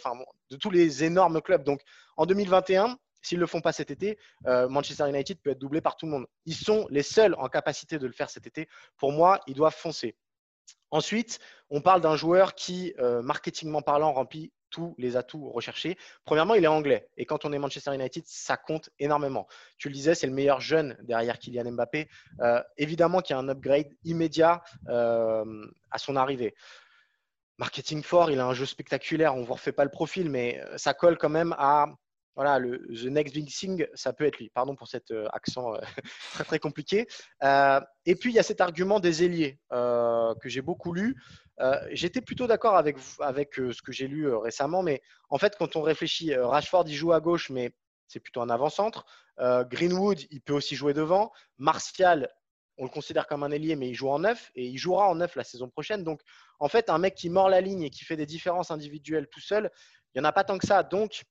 de 0.50 0.56
tous 0.56 0.70
les 0.70 1.04
énormes 1.04 1.42
clubs. 1.42 1.64
Donc, 1.64 1.82
en 2.16 2.24
2021, 2.24 2.96
s'ils 3.22 3.38
ne 3.38 3.40
le 3.40 3.46
font 3.46 3.60
pas 3.60 3.72
cet 3.72 3.90
été, 3.90 4.18
euh, 4.46 4.68
Manchester 4.68 5.08
United 5.08 5.40
peut 5.42 5.50
être 5.50 5.58
doublé 5.58 5.80
par 5.80 5.96
tout 5.96 6.06
le 6.06 6.12
monde. 6.12 6.26
Ils 6.46 6.54
sont 6.54 6.86
les 6.90 7.02
seuls 7.02 7.34
en 7.38 7.48
capacité 7.48 7.98
de 7.98 8.06
le 8.06 8.12
faire 8.12 8.30
cet 8.30 8.46
été. 8.46 8.68
Pour 8.96 9.12
moi, 9.12 9.40
ils 9.46 9.54
doivent 9.54 9.76
foncer. 9.76 10.16
Ensuite, 10.90 11.38
on 11.68 11.80
parle 11.80 12.00
d'un 12.00 12.16
joueur 12.16 12.54
qui, 12.54 12.94
euh, 12.98 13.22
marketingment 13.22 13.82
parlant, 13.82 14.12
remplit 14.12 14.52
tous 14.70 14.94
les 14.98 15.16
atouts 15.16 15.50
recherchés. 15.50 15.96
Premièrement, 16.24 16.54
il 16.54 16.64
est 16.64 16.68
anglais. 16.68 17.08
Et 17.16 17.26
quand 17.26 17.44
on 17.44 17.52
est 17.52 17.58
Manchester 17.58 17.94
United, 17.94 18.24
ça 18.26 18.56
compte 18.56 18.90
énormément. 18.98 19.46
Tu 19.78 19.88
le 19.88 19.94
disais, 19.94 20.14
c'est 20.14 20.26
le 20.26 20.32
meilleur 20.32 20.60
jeune 20.60 20.96
derrière 21.02 21.38
Kylian 21.38 21.72
Mbappé. 21.72 22.08
Euh, 22.40 22.62
évidemment 22.76 23.20
qu'il 23.20 23.34
y 23.34 23.36
a 23.36 23.40
un 23.40 23.48
upgrade 23.48 23.88
immédiat 24.04 24.62
euh, 24.88 25.66
à 25.90 25.98
son 25.98 26.16
arrivée. 26.16 26.54
Marketing 27.58 28.02
fort, 28.02 28.30
il 28.30 28.40
a 28.40 28.46
un 28.46 28.54
jeu 28.54 28.64
spectaculaire. 28.64 29.34
On 29.34 29.40
ne 29.40 29.44
vous 29.44 29.52
refait 29.52 29.72
pas 29.72 29.84
le 29.84 29.90
profil, 29.90 30.30
mais 30.30 30.62
euh, 30.64 30.78
ça 30.78 30.94
colle 30.94 31.18
quand 31.18 31.28
même 31.28 31.54
à 31.58 31.86
voilà, 32.36 32.58
le 32.58 32.78
The 32.88 33.06
Next 33.06 33.34
Big 33.34 33.48
Thing, 33.48 33.86
ça 33.94 34.12
peut 34.12 34.24
être 34.24 34.38
lui. 34.38 34.50
Pardon 34.50 34.74
pour 34.76 34.88
cet 34.88 35.12
accent 35.32 35.72
très 36.32 36.44
très 36.44 36.58
compliqué. 36.58 37.06
et 37.42 38.14
puis 38.14 38.30
il 38.30 38.34
y 38.34 38.38
a 38.38 38.42
cet 38.42 38.60
argument 38.60 39.00
des 39.00 39.24
ailiers 39.24 39.58
que 39.70 40.48
j'ai 40.48 40.62
beaucoup 40.62 40.92
lu. 40.92 41.16
Euh, 41.60 41.78
j'étais 41.92 42.22
plutôt 42.22 42.46
d'accord 42.46 42.76
avec, 42.76 42.96
avec 43.20 43.58
euh, 43.58 43.72
ce 43.72 43.82
que 43.82 43.92
j'ai 43.92 44.08
lu 44.08 44.28
euh, 44.28 44.38
récemment, 44.38 44.82
mais 44.82 45.02
en 45.28 45.38
fait, 45.38 45.56
quand 45.58 45.76
on 45.76 45.82
réfléchit, 45.82 46.34
Rashford, 46.34 46.84
il 46.86 46.94
joue 46.94 47.12
à 47.12 47.20
gauche, 47.20 47.50
mais 47.50 47.72
c'est 48.08 48.20
plutôt 48.20 48.40
un 48.40 48.50
avant-centre. 48.50 49.04
Greenwood, 49.38 50.20
il 50.30 50.42
peut 50.42 50.52
aussi 50.52 50.74
jouer 50.74 50.92
devant. 50.92 51.32
Martial, 51.56 52.28
on 52.76 52.84
le 52.84 52.90
considère 52.90 53.26
comme 53.26 53.42
un 53.42 53.50
ailier, 53.50 53.74
mais 53.74 53.88
il 53.88 53.94
joue 53.94 54.10
en 54.10 54.18
neuf 54.18 54.50
et 54.54 54.66
il 54.66 54.76
jouera 54.76 55.08
en 55.08 55.14
neuf 55.14 55.34
la 55.34 55.44
saison 55.44 55.70
prochaine. 55.70 56.02
Donc, 56.04 56.20
en 56.58 56.68
fait, 56.68 56.90
un 56.90 56.98
mec 56.98 57.14
qui 57.14 57.30
mord 57.30 57.48
la 57.48 57.62
ligne 57.62 57.82
et 57.82 57.90
qui 57.90 58.04
fait 58.04 58.16
des 58.16 58.26
différences 58.26 58.70
individuelles 58.70 59.28
tout 59.30 59.40
seul, 59.40 59.70
il 60.14 60.20
n'y 60.20 60.26
en 60.26 60.28
a 60.28 60.32
pas 60.32 60.44
tant 60.44 60.58
que 60.58 60.66
ça. 60.66 60.82
Donc, 60.82 61.22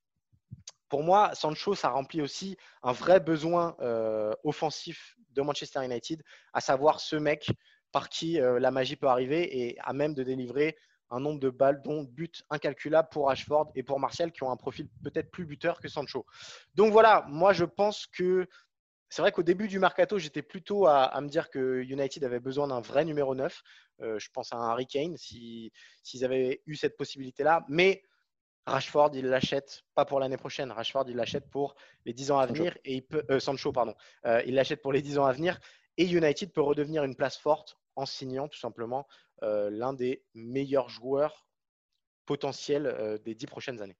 pour 0.90 1.02
moi, 1.02 1.30
Sancho, 1.34 1.74
ça 1.74 1.88
remplit 1.88 2.20
aussi 2.20 2.58
un 2.82 2.92
vrai 2.92 3.20
besoin 3.20 3.76
offensif 4.44 5.16
de 5.32 5.42
Manchester 5.42 5.84
United, 5.84 6.22
à 6.52 6.60
savoir 6.60 7.00
ce 7.00 7.16
mec 7.16 7.50
par 7.92 8.08
qui 8.08 8.40
euh, 8.40 8.58
la 8.60 8.70
magie 8.70 8.96
peut 8.96 9.08
arriver 9.08 9.60
et 9.60 9.78
à 9.80 9.92
même 9.92 10.14
de 10.14 10.22
délivrer 10.22 10.76
un 11.12 11.18
nombre 11.18 11.40
de 11.40 11.50
balles, 11.50 11.82
dont 11.82 12.04
but 12.04 12.44
incalculable 12.50 13.08
pour 13.10 13.30
Ashford 13.30 13.72
et 13.74 13.82
pour 13.82 13.98
Martial, 13.98 14.30
qui 14.30 14.44
ont 14.44 14.50
un 14.52 14.56
profil 14.56 14.88
peut-être 15.02 15.30
plus 15.32 15.44
buteur 15.44 15.80
que 15.80 15.88
Sancho. 15.88 16.24
Donc 16.76 16.92
voilà, 16.92 17.24
moi 17.28 17.52
je 17.52 17.64
pense 17.64 18.06
que 18.06 18.46
c'est 19.08 19.20
vrai 19.20 19.32
qu'au 19.32 19.42
début 19.42 19.66
du 19.66 19.80
mercato, 19.80 20.18
j'étais 20.18 20.42
plutôt 20.42 20.86
à, 20.86 21.20
me 21.20 21.28
dire 21.28 21.50
que 21.50 21.82
United 21.82 22.22
avait 22.22 22.38
besoin 22.38 22.68
d'un 22.68 22.80
vrai 22.80 23.04
numéro 23.04 23.34
9. 23.34 23.60
Euh, 24.02 24.20
je 24.20 24.28
pense 24.32 24.52
à 24.52 24.56
Harry 24.56 24.86
Kane 24.86 25.16
s'ils 25.16 25.72
avaient 26.24 26.62
eu 26.66 26.76
cette 26.76 26.96
possibilité-là. 26.96 27.64
Mais 27.68 28.04
Rashford, 28.66 29.10
il 29.14 29.26
l'achète 29.26 29.84
pas 29.94 30.04
pour 30.04 30.20
l'année 30.20 30.36
prochaine. 30.36 30.70
Rashford, 30.70 31.04
il 31.08 31.16
l'achète 31.16 31.48
pour 31.50 31.74
les 32.04 32.12
10 32.12 32.30
ans 32.30 32.38
à 32.38 32.46
venir. 32.46 32.76
Et 32.84 32.96
il 32.96 33.02
peut, 33.02 33.24
euh, 33.30 33.40
Sancho, 33.40 33.72
pardon. 33.72 33.94
Euh, 34.26 34.42
il 34.46 34.54
l'achète 34.54 34.82
pour 34.82 34.92
les 34.92 35.02
10 35.02 35.18
ans 35.18 35.26
à 35.26 35.32
venir. 35.32 35.58
Et 35.96 36.04
United 36.04 36.52
peut 36.52 36.60
redevenir 36.60 37.04
une 37.04 37.16
place 37.16 37.36
forte 37.36 37.78
en 37.96 38.06
signant 38.06 38.48
tout 38.48 38.58
simplement 38.58 39.06
l'un 39.42 39.94
des 39.94 40.22
meilleurs 40.34 40.90
joueurs 40.90 41.46
potentiels 42.26 43.18
des 43.24 43.34
10 43.34 43.46
prochaines 43.46 43.80
années. 43.80 43.96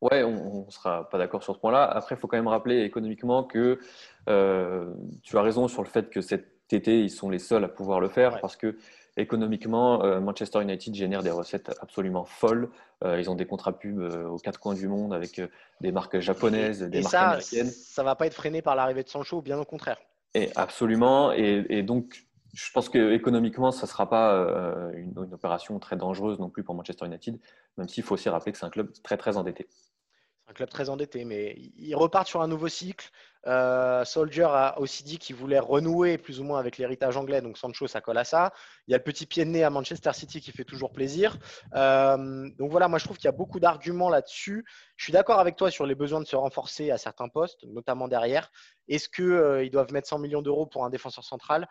Ouais, 0.00 0.22
on 0.22 0.64
ne 0.64 0.70
sera 0.70 1.08
pas 1.08 1.18
d'accord 1.18 1.42
sur 1.42 1.54
ce 1.54 1.60
point-là. 1.60 1.84
Après, 1.84 2.14
il 2.14 2.18
faut 2.18 2.28
quand 2.28 2.36
même 2.36 2.48
rappeler 2.48 2.82
économiquement 2.82 3.42
que 3.42 3.80
euh, 4.28 4.94
tu 5.22 5.36
as 5.36 5.42
raison 5.42 5.66
sur 5.66 5.82
le 5.82 5.88
fait 5.88 6.08
que 6.08 6.20
cet 6.20 6.72
été, 6.72 7.00
ils 7.00 7.10
sont 7.10 7.30
les 7.30 7.40
seuls 7.40 7.64
à 7.64 7.68
pouvoir 7.68 7.98
le 7.98 8.08
faire 8.08 8.40
parce 8.40 8.56
que 8.56 8.76
économiquement, 9.18 10.02
euh, 10.04 10.20
Manchester 10.20 10.62
United 10.62 10.94
génère 10.94 11.22
des 11.22 11.30
recettes 11.30 11.70
absolument 11.80 12.24
folles. 12.24 12.70
Euh, 13.04 13.20
ils 13.20 13.28
ont 13.30 13.34
des 13.34 13.46
contrats 13.46 13.78
pubs 13.78 14.00
aux 14.00 14.38
quatre 14.38 14.60
coins 14.60 14.74
du 14.74 14.88
monde 14.88 15.12
avec 15.12 15.40
des 15.80 15.92
marques 15.92 16.18
japonaises, 16.18 16.82
des 16.82 17.00
marques 17.00 17.12
ça, 17.12 17.28
américaines. 17.30 17.70
Ça 17.70 18.02
ne 18.02 18.06
va 18.06 18.14
pas 18.14 18.26
être 18.26 18.34
freiné 18.34 18.62
par 18.62 18.76
l'arrivée 18.76 19.02
de 19.02 19.08
Sancho, 19.08 19.42
bien 19.42 19.58
au 19.58 19.64
contraire. 19.64 19.98
Et 20.34 20.50
absolument. 20.56 21.32
et 21.32 21.82
donc, 21.82 22.28
je 22.54 22.70
pense 22.72 22.88
qu'économiquement, 22.88 23.70
ça 23.70 23.86
ne 23.86 23.88
sera 23.88 24.08
pas 24.08 24.34
euh, 24.34 24.92
une, 24.94 25.32
opération 25.32 25.78
très 25.78 25.96
dangereuse 25.96 26.38
non 26.38 26.48
plus 26.48 26.62
pour 26.62 26.74
Manchester 26.74 27.06
United, 27.06 27.38
même 27.76 27.88
s'il 27.88 28.02
faut 28.02 28.14
aussi 28.14 28.28
rappeler 28.28 28.52
que 28.52 28.58
c'est 28.58 28.66
un 28.66 28.70
club 28.70 28.90
très 29.02 29.16
très 29.16 29.36
endetté. 29.36 29.68
Un 30.48 30.54
club 30.54 30.70
très 30.70 30.88
endetté, 30.88 31.26
mais 31.26 31.56
ils 31.76 31.94
repartent 31.94 32.28
sur 32.28 32.40
un 32.40 32.48
nouveau 32.48 32.68
cycle. 32.68 33.10
Euh, 33.46 34.02
Soldier 34.06 34.46
a 34.50 34.80
aussi 34.80 35.04
dit 35.04 35.18
qu'il 35.18 35.36
voulait 35.36 35.58
renouer 35.58 36.16
plus 36.16 36.40
ou 36.40 36.44
moins 36.44 36.58
avec 36.58 36.78
l'héritage 36.78 37.18
anglais, 37.18 37.42
donc 37.42 37.58
Sancho, 37.58 37.86
ça 37.86 38.00
colle 38.00 38.16
à 38.16 38.24
ça. 38.24 38.54
Il 38.86 38.92
y 38.92 38.94
a 38.94 38.96
le 38.96 39.04
petit 39.04 39.26
pied 39.26 39.44
de 39.44 39.50
nez 39.50 39.62
à 39.62 39.68
Manchester 39.68 40.12
City 40.14 40.40
qui 40.40 40.50
fait 40.50 40.64
toujours 40.64 40.90
plaisir. 40.90 41.36
Euh, 41.74 42.48
donc 42.58 42.70
voilà, 42.70 42.88
moi 42.88 42.98
je 42.98 43.04
trouve 43.04 43.18
qu'il 43.18 43.26
y 43.26 43.28
a 43.28 43.32
beaucoup 43.32 43.60
d'arguments 43.60 44.08
là-dessus. 44.08 44.64
Je 44.96 45.04
suis 45.04 45.12
d'accord 45.12 45.38
avec 45.38 45.56
toi 45.56 45.70
sur 45.70 45.84
les 45.84 45.94
besoins 45.94 46.20
de 46.20 46.26
se 46.26 46.36
renforcer 46.36 46.90
à 46.90 46.96
certains 46.96 47.28
postes, 47.28 47.64
notamment 47.64 48.08
derrière. 48.08 48.50
Est-ce 48.88 49.10
qu'ils 49.10 49.70
doivent 49.70 49.92
mettre 49.92 50.08
100 50.08 50.18
millions 50.18 50.40
d'euros 50.40 50.64
pour 50.66 50.86
un 50.86 50.90
défenseur 50.90 51.24
central? 51.24 51.68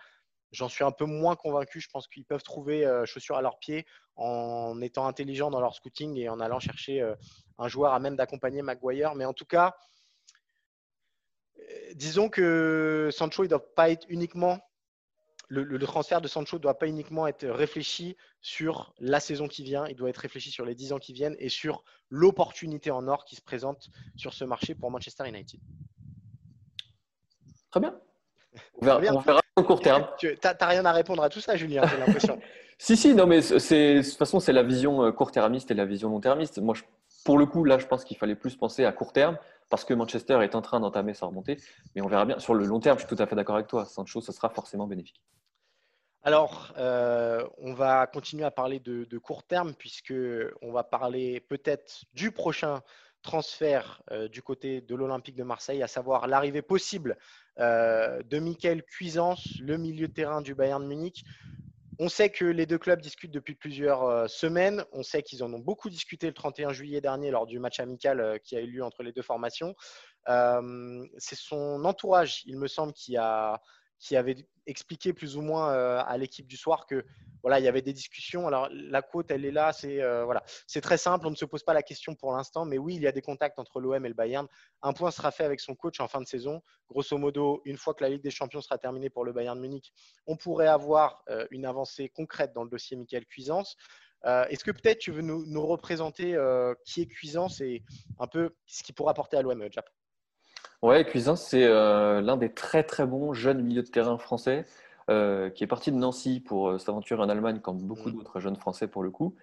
J'en 0.52 0.70
suis 0.70 0.84
un 0.84 0.92
peu 0.92 1.06
moins 1.06 1.36
convaincu. 1.36 1.80
Je 1.82 1.90
pense 1.90 2.08
qu'ils 2.08 2.26
peuvent 2.26 2.44
trouver 2.44 2.86
euh, 2.86 3.06
chaussures 3.06 3.38
à 3.38 3.42
leurs 3.42 3.60
pieds 3.60 3.86
en 4.16 4.82
étant 4.82 5.06
intelligents 5.08 5.52
dans 5.52 5.60
leur 5.60 5.76
scouting 5.76 6.18
et 6.18 6.30
en 6.30 6.40
allant 6.40 6.60
chercher 6.60 7.02
euh, 7.02 7.16
un 7.58 7.68
joueur 7.68 7.94
à 7.94 8.00
même 8.00 8.16
d'accompagner 8.16 8.62
Maguire. 8.62 9.16
Mais 9.16 9.26
en 9.26 9.34
tout 9.34 9.46
cas, 9.46 9.76
euh, 11.60 11.94
disons 11.96 12.30
que 12.30 13.10
Sancho, 13.12 13.44
il 13.44 13.50
doit 13.50 13.74
pas 13.76 13.90
être 13.90 14.06
uniquement 14.10 14.60
le, 15.50 15.80
transfert 15.80 16.22
de 16.22 16.28
Sancho 16.28 16.58
ne 16.58 16.62
doit 16.62 16.78
pas 16.78 16.88
uniquement 16.88 17.28
être 17.28 17.48
réfléchi 17.48 18.18
sur 18.42 18.94
la 19.00 19.20
saison 19.20 19.48
qui 19.48 19.64
vient, 19.64 19.88
il 19.88 19.96
doit 19.96 20.10
être 20.10 20.18
réfléchi 20.18 20.52
sur 20.52 20.66
les 20.66 20.76
10 20.76 20.94
ans 20.94 21.00
qui 21.00 21.14
viennent 21.14 21.36
et 21.40 21.50
sur 21.50 21.84
l'opportunité 22.10 22.92
en 22.92 23.08
or 23.08 23.26
qui 23.26 23.36
se 23.36 23.42
présente 23.42 23.90
sur 24.16 24.34
ce 24.34 24.44
marché 24.44 24.76
pour 24.76 24.92
Manchester 24.92 25.28
United. 25.28 25.60
Très 27.72 27.80
bien. 27.80 28.00
On 28.82 28.86
verra, 28.86 29.42
au 29.58 29.64
court 29.64 29.82
terme. 29.82 30.08
Tu 30.18 30.38
n'as 30.44 30.68
rien 30.68 30.86
à 30.86 30.92
répondre 30.92 31.24
à 31.24 31.30
tout 31.30 31.42
ça, 31.42 31.56
Julien, 31.56 31.84
j'ai 31.86 31.98
l'impression. 31.98 32.40
si, 32.78 32.96
si, 32.96 33.14
non, 33.14 33.26
mais 33.26 33.40
de 33.42 34.02
toute 34.02 34.18
façon, 34.18 34.40
c'est 34.40 34.54
la 34.54 34.64
vision 34.64 35.04
euh, 35.04 35.12
court-termiste 35.12 35.72
et 35.72 35.74
la 35.74 35.86
vision 35.86 36.10
long-termiste. 36.10 36.60
Moi, 36.60 36.76
pour 37.26 37.38
le 37.38 37.46
coup, 37.46 37.64
là, 37.64 37.78
je 37.78 37.88
pense 37.88 38.06
qu'il 38.06 38.18
fallait 38.18 38.36
plus 38.36 38.56
penser 38.56 38.86
à 38.86 38.92
court 38.92 39.12
terme 39.12 39.38
parce 39.70 39.84
que 39.84 39.94
Manchester 39.94 40.40
est 40.44 40.56
en 40.56 40.62
train 40.62 40.80
d'entamer 40.80 41.14
sa 41.14 41.26
remontée. 41.26 41.58
Mais 41.96 42.02
on 42.02 42.08
verra 42.08 42.26
bien. 42.26 42.40
Sur 42.40 42.54
le 42.54 42.66
long 42.66 42.80
terme, 42.80 42.98
je 43.00 43.06
suis 43.06 43.16
tout 43.16 43.22
à 43.22 43.28
fait 43.28 43.36
d'accord 43.36 43.56
avec 43.56 43.68
toi. 43.68 43.86
Sancho, 43.86 44.22
ce 44.22 44.32
sera 44.32 44.50
forcément 44.50 44.88
bénéfique. 44.88 45.22
Alors, 46.24 46.74
euh, 46.78 47.46
on 47.58 47.74
va 47.74 48.08
continuer 48.08 48.44
à 48.44 48.52
parler 48.52 48.80
de, 48.80 49.06
de 49.06 49.18
court 49.18 49.44
terme 49.44 49.74
puisque 49.74 50.14
on 50.62 50.72
va 50.72 50.84
parler 50.84 51.40
peut-être 51.42 52.04
du 52.14 52.32
prochain 52.32 52.82
transfert 53.22 54.02
euh, 54.12 54.28
du 54.28 54.42
côté 54.42 54.82
de 54.82 54.96
l'Olympique 54.96 55.36
de 55.36 55.44
Marseille, 55.44 55.84
à 55.84 55.88
savoir 55.88 56.28
l'arrivée 56.28 56.62
possible 56.62 57.18
euh, 57.60 58.22
de 58.24 58.40
Michael 58.40 58.84
Cuisance, 58.84 59.60
le 59.60 59.78
milieu 59.78 60.08
de 60.08 60.14
terrain 60.14 60.42
du 60.42 60.56
Bayern 60.56 60.82
de 60.82 60.88
Munich. 60.88 61.24
On 62.00 62.10
sait 62.10 62.30
que 62.30 62.46
les 62.46 62.68
deux 62.68 62.78
clubs 62.78 63.02
discutent 63.02 63.32
depuis 63.32 63.56
plusieurs 63.56 64.04
euh, 64.04 64.28
semaines. 64.28 64.86
On 64.92 65.02
sait 65.02 65.24
qu'ils 65.24 65.44
en 65.44 65.52
ont 65.52 65.60
beaucoup 65.60 65.90
discuté 65.90 66.28
le 66.28 66.34
31 66.34 66.72
juillet 66.72 67.02
dernier 67.02 67.32
lors 67.32 67.48
du 67.48 67.60
match 67.60 67.80
amical 67.80 68.40
qui 68.44 68.56
a 68.56 68.62
eu 68.62 68.68
lieu 68.68 68.84
entre 68.84 69.04
les 69.04 69.12
deux 69.12 69.24
formations. 69.24 69.76
C'est 70.26 71.38
son 71.38 71.86
entourage, 71.86 72.44
il 72.46 72.58
me 72.58 72.68
semble, 72.68 72.94
qui 72.94 73.18
a, 73.18 73.62
qui 74.00 74.16
avait 74.16 74.36
expliqué 74.68 75.14
plus 75.14 75.38
ou 75.38 75.42
moins 75.42 75.72
euh, 75.72 76.02
à 76.06 76.18
l'équipe 76.18 76.46
du 76.46 76.58
soir 76.58 76.86
que 76.86 77.06
voilà, 77.42 77.60
il 77.60 77.66
y 77.66 77.68
avait 77.68 77.82
des 77.82 77.94
discussions. 77.94 78.48
Alors 78.48 78.68
la 78.72 79.02
côte, 79.02 79.32
elle 79.32 79.46
est 79.46 79.52
là, 79.52 79.72
c'est 79.72 80.02
euh, 80.02 80.26
voilà, 80.26 80.44
c'est 80.68 80.82
très 80.82 80.98
simple, 80.98 81.26
on 81.26 81.32
ne 81.32 81.36
se 81.36 81.46
pose 81.46 81.64
pas 81.64 81.74
la 81.74 81.82
question 81.82 82.14
pour 82.14 82.34
l'instant, 82.34 82.66
mais 82.66 82.78
oui, 82.78 82.96
il 82.96 83.02
y 83.02 83.08
a 83.08 83.12
des 83.12 83.22
contacts 83.22 83.58
entre 83.58 83.80
l'OM 83.80 84.06
et 84.06 84.10
le 84.10 84.14
Bayern. 84.14 84.48
Un 84.82 84.94
point 84.94 85.12
sera 85.12 85.32
fait 85.32 85.46
avec 85.46 85.60
son 85.60 85.74
coach 85.74 86.00
en 86.00 86.08
fin 86.08 86.20
de 86.20 86.28
saison. 86.28 86.62
Grosso 86.90 87.18
modo, 87.18 87.62
une 87.66 87.78
fois 87.78 87.94
que 87.94 88.04
la 88.04 88.10
Ligue 88.10 88.24
des 88.24 88.32
Champions 88.32 88.62
sera 88.62 88.78
terminée 88.78 89.10
pour 89.10 89.24
le 89.24 89.34
Bayern 89.34 89.60
Munich, 89.60 89.94
on 90.28 90.36
pourrait 90.36 90.68
avoir 90.68 91.24
euh, 91.30 91.48
une 91.52 91.66
avancée 91.66 92.10
concrète 92.10 92.54
dans 92.54 92.64
le 92.64 92.70
dossier 92.70 92.98
Michael 92.98 93.26
Cuisance. 93.26 93.78
Est-ce 94.50 94.66
que 94.66 94.72
peut-être 94.72 94.98
tu 94.98 95.12
veux 95.12 95.22
nous, 95.22 95.66
représenter 95.66 96.36
qui 96.84 97.02
est 97.02 97.06
Cuisance 97.06 97.62
et 97.62 97.82
un 98.20 98.28
peu 98.28 98.54
ce 98.66 98.84
qu'il 98.84 98.94
pourra 98.94 99.12
apporter 99.12 99.38
à 99.38 99.42
l'OM, 99.42 99.66
Jap? 99.72 99.90
Ouais, 100.84 101.04
Cuisance, 101.06 101.44
c'est 101.44 101.64
euh, 101.64 102.22
l'un 102.22 102.38
des 102.38 102.54
très 102.54 102.84
très 102.84 103.08
bons 103.08 103.34
jeunes 103.34 103.64
milieux 103.64 103.82
de 103.82 103.88
terrain 103.88 104.20
français 104.20 104.66
euh, 105.10 105.50
qui 105.50 105.64
est 105.64 105.68
parti 105.68 105.92
de 105.92 105.98
Nancy 105.98 106.40
pour 106.40 106.70
euh, 106.70 106.78
s'aventurer 106.78 107.20
en 107.20 107.30
Allemagne, 107.30 107.62
comme 107.62 107.80
beaucoup 107.80 108.10
mm. 108.10 108.14
d'autres 108.14 108.40
jeunes 108.40 108.58
français 108.58 108.88
pour 108.88 109.02
le 109.02 109.10
coup. 109.10 109.36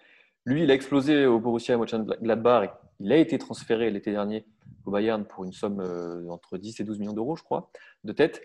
Lui, 0.45 0.63
il 0.63 0.71
a 0.71 0.75
explosé 0.75 1.27
au 1.27 1.41
Borussia 1.41 1.77
Mönchengladbach. 1.77 2.71
Il 3.01 3.11
a 3.11 3.17
été 3.17 3.37
transféré 3.39 3.91
l'été 3.91 4.13
dernier 4.13 4.47
au 4.85 4.93
Bayern 4.93 5.25
pour 5.25 5.45
une 5.45 5.53
somme 5.53 5.83
entre 6.31 6.57
10 6.57 6.81
et 6.81 6.85
12 6.85 7.01
millions 7.01 7.15
d'euros, 7.15 7.35
je 7.35 7.43
crois, 7.43 7.71
de 8.05 8.13
tête. 8.13 8.43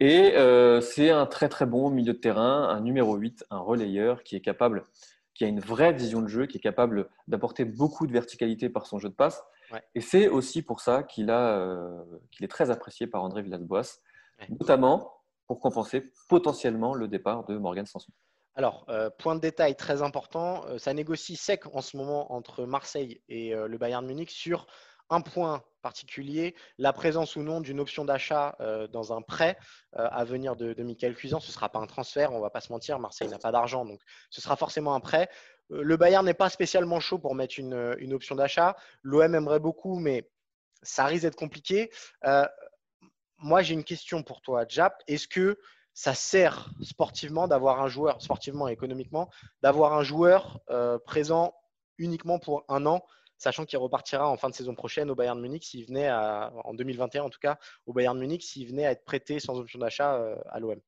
Et 0.00 0.32
c'est 0.80 1.10
un 1.10 1.26
très 1.26 1.50
très 1.50 1.66
bon 1.66 1.90
milieu 1.90 2.14
de 2.14 2.18
terrain, 2.18 2.68
un 2.70 2.80
numéro 2.80 3.14
8, 3.14 3.44
un 3.50 3.58
relayeur 3.58 4.22
qui 4.22 4.34
est 4.34 4.40
capable, 4.40 4.84
qui 5.34 5.44
a 5.44 5.46
une 5.46 5.60
vraie 5.60 5.92
vision 5.92 6.22
de 6.22 6.26
jeu, 6.26 6.46
qui 6.46 6.56
est 6.56 6.60
capable 6.60 7.10
d'apporter 7.28 7.66
beaucoup 7.66 8.06
de 8.06 8.12
verticalité 8.12 8.70
par 8.70 8.86
son 8.86 8.98
jeu 8.98 9.10
de 9.10 9.14
passe 9.14 9.44
et 9.94 10.00
c'est 10.00 10.28
aussi 10.28 10.62
pour 10.62 10.80
ça 10.80 11.02
qu'il 11.02 11.30
euh, 11.30 12.02
est 12.40 12.48
très 12.48 12.70
apprécié 12.70 13.06
par 13.06 13.22
André 13.22 13.42
Villas-Boas, 13.42 14.00
notamment 14.48 15.12
pour 15.46 15.60
compenser 15.60 16.12
potentiellement 16.28 16.94
le 16.94 17.08
départ 17.08 17.44
de 17.44 17.56
Morgan 17.56 17.86
Sanson. 17.86 18.12
Alors, 18.54 18.84
euh, 18.88 19.08
point 19.10 19.34
de 19.34 19.40
détail 19.40 19.76
très 19.76 20.02
important, 20.02 20.64
euh, 20.66 20.78
ça 20.78 20.92
négocie 20.92 21.36
sec 21.36 21.62
en 21.74 21.80
ce 21.80 21.96
moment 21.96 22.32
entre 22.32 22.64
Marseille 22.64 23.22
et 23.28 23.54
le 23.54 23.78
Bayern 23.78 24.04
Munich 24.04 24.30
sur 24.30 24.66
un 25.10 25.20
point 25.20 25.62
particulier, 25.82 26.54
la 26.78 26.92
présence 26.92 27.36
ou 27.36 27.42
non 27.42 27.60
d'une 27.60 27.80
option 27.80 28.04
d'achat 28.04 28.56
dans 28.92 29.12
un 29.12 29.20
prêt 29.20 29.58
à 29.92 30.24
venir 30.24 30.56
de, 30.56 30.72
de 30.72 30.82
Michael 30.82 31.14
Cuisan. 31.14 31.38
Ce 31.38 31.48
ne 31.48 31.52
sera 31.52 31.68
pas 31.68 31.80
un 31.80 31.86
transfert, 31.86 32.32
on 32.32 32.36
ne 32.36 32.40
va 32.40 32.50
pas 32.50 32.60
se 32.60 32.72
mentir, 32.72 32.98
Marseille 32.98 33.28
n'a 33.28 33.38
pas 33.38 33.52
d'argent, 33.52 33.84
donc 33.84 34.00
ce 34.30 34.40
sera 34.40 34.56
forcément 34.56 34.94
un 34.94 35.00
prêt. 35.00 35.28
Euh, 35.72 35.82
le 35.82 35.96
Bayern 35.96 36.24
n'est 36.24 36.34
pas 36.34 36.50
spécialement 36.50 37.00
chaud 37.00 37.18
pour 37.18 37.34
mettre 37.34 37.58
une, 37.58 37.74
euh, 37.74 38.14
option 38.14 38.34
d'achat. 38.34 38.76
L'OM 39.02 39.34
aimerait 39.34 39.60
beaucoup, 39.60 39.98
mais 39.98 40.28
ça 40.82 41.04
risque 41.06 41.22
d'être 41.22 41.36
compliqué. 41.36 41.90
Euh, 42.24 42.46
moi, 43.38 43.62
j'ai 43.62 43.74
une 43.74 43.84
question 43.84 44.22
pour 44.22 44.40
toi, 44.40 44.64
Jap. 44.68 45.02
Est-ce 45.06 45.28
que 45.28 45.58
ça 45.94 46.14
sert 46.14 46.70
sportivement 46.80 47.48
d'avoir 47.48 47.82
un 47.82 47.88
joueur, 47.88 48.22
sportivement 48.22 48.68
et 48.68 48.72
économiquement, 48.72 49.28
d'avoir 49.62 49.92
un 49.92 50.02
joueur 50.02 50.60
présent 51.04 51.54
uniquement 51.98 52.38
pour 52.38 52.64
un 52.68 52.86
an, 52.86 53.04
sachant 53.36 53.66
qu'il 53.66 53.78
repartira 53.78 54.26
en 54.26 54.38
fin 54.38 54.48
de 54.48 54.54
saison 54.54 54.74
prochaine 54.74 55.10
au 55.10 55.14
Bayern 55.14 55.38
Munich 55.38 55.64
s'il 55.64 55.84
venait 55.84 56.10
en 56.10 56.72
2021 56.72 57.24
en 57.24 57.30
tout 57.30 57.40
cas, 57.40 57.58
au 57.84 57.92
Bayern 57.92 58.18
Munich 58.18 58.42
s'il 58.42 58.68
venait 58.68 58.86
à 58.86 58.92
être 58.92 59.04
prêté 59.04 59.38
sans 59.38 59.58
option 59.58 59.80
d'achat 59.80 60.18
à 60.48 60.60
l'OM 60.60 60.80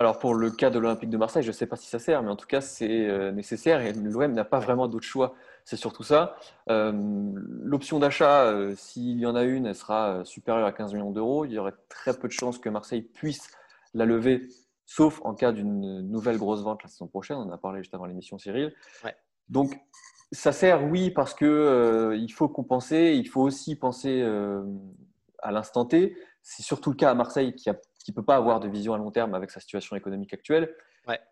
alors 0.00 0.18
pour 0.18 0.34
le 0.34 0.50
cas 0.50 0.70
de 0.70 0.78
l'Olympique 0.78 1.10
de 1.10 1.18
Marseille, 1.18 1.42
je 1.42 1.48
ne 1.48 1.52
sais 1.52 1.66
pas 1.66 1.76
si 1.76 1.86
ça 1.86 1.98
sert, 1.98 2.22
mais 2.22 2.30
en 2.30 2.36
tout 2.36 2.46
cas 2.46 2.62
c'est 2.62 3.06
euh, 3.06 3.32
nécessaire 3.32 3.82
et 3.82 3.92
l'OM 3.92 4.32
n'a 4.32 4.46
pas 4.46 4.58
vraiment 4.58 4.88
d'autre 4.88 5.04
choix. 5.04 5.34
C'est 5.66 5.76
surtout 5.76 6.02
ça. 6.02 6.36
Euh, 6.70 6.90
l'option 7.34 7.98
d'achat, 7.98 8.44
euh, 8.44 8.74
s'il 8.76 9.20
y 9.20 9.26
en 9.26 9.34
a 9.36 9.42
une, 9.42 9.66
elle 9.66 9.74
sera 9.74 10.24
supérieure 10.24 10.66
à 10.66 10.72
15 10.72 10.94
millions 10.94 11.10
d'euros. 11.10 11.44
Il 11.44 11.52
y 11.52 11.58
aurait 11.58 11.74
très 11.90 12.14
peu 12.14 12.28
de 12.28 12.32
chances 12.32 12.58
que 12.58 12.70
Marseille 12.70 13.02
puisse 13.02 13.50
la 13.92 14.06
lever, 14.06 14.48
sauf 14.86 15.20
en 15.22 15.34
cas 15.34 15.52
d'une 15.52 16.00
nouvelle 16.00 16.38
grosse 16.38 16.62
vente 16.62 16.82
la 16.82 16.88
saison 16.88 17.06
prochaine. 17.06 17.36
On 17.36 17.42
en 17.42 17.50
a 17.50 17.58
parlé 17.58 17.82
juste 17.82 17.94
avant 17.94 18.06
l'émission, 18.06 18.38
Cyril. 18.38 18.72
Donc 19.50 19.78
ça 20.32 20.52
sert, 20.52 20.82
oui, 20.82 21.10
parce 21.10 21.34
que 21.34 22.16
il 22.18 22.32
faut 22.32 22.48
compenser. 22.48 23.12
Il 23.16 23.28
faut 23.28 23.42
aussi 23.42 23.76
penser 23.76 24.22
à 25.40 25.52
l'instant 25.52 25.84
T. 25.84 26.16
C'est 26.42 26.62
surtout 26.62 26.88
le 26.88 26.96
cas 26.96 27.10
à 27.10 27.14
Marseille 27.14 27.54
qui 27.54 27.68
a 27.68 27.76
qui 28.04 28.12
ne 28.12 28.14
peut 28.14 28.24
pas 28.24 28.36
avoir 28.36 28.60
de 28.60 28.68
vision 28.68 28.94
à 28.94 28.98
long 28.98 29.10
terme 29.10 29.34
avec 29.34 29.50
sa 29.50 29.60
situation 29.60 29.96
économique 29.96 30.32
actuelle. 30.34 30.74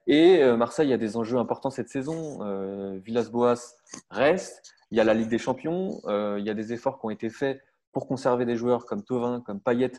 Et 0.07 0.43
euh, 0.43 0.57
Marseille 0.57 0.93
a 0.93 0.97
des 0.97 1.17
enjeux 1.17 1.39
importants 1.39 1.71
cette 1.71 1.89
saison. 1.89 2.39
Euh, 2.43 2.99
Villas-Boas 3.05 3.77
reste. 4.11 4.75
Il 4.91 4.99
y 4.99 5.01
a 5.01 5.05
la 5.05 5.15
Ligue 5.15 5.29
des 5.29 5.39
Champions. 5.39 6.01
Euh, 6.07 6.37
il 6.39 6.47
y 6.47 6.51
a 6.51 6.55
des 6.55 6.73
efforts 6.73 6.99
qui 6.99 7.07
ont 7.07 7.11
été 7.11 7.31
faits 7.31 7.63
pour 7.93 8.07
conserver 8.07 8.45
des 8.45 8.57
joueurs 8.57 8.87
comme 8.87 9.05
Tovin, 9.05 9.41
comme 9.41 9.61
Payet. 9.61 9.93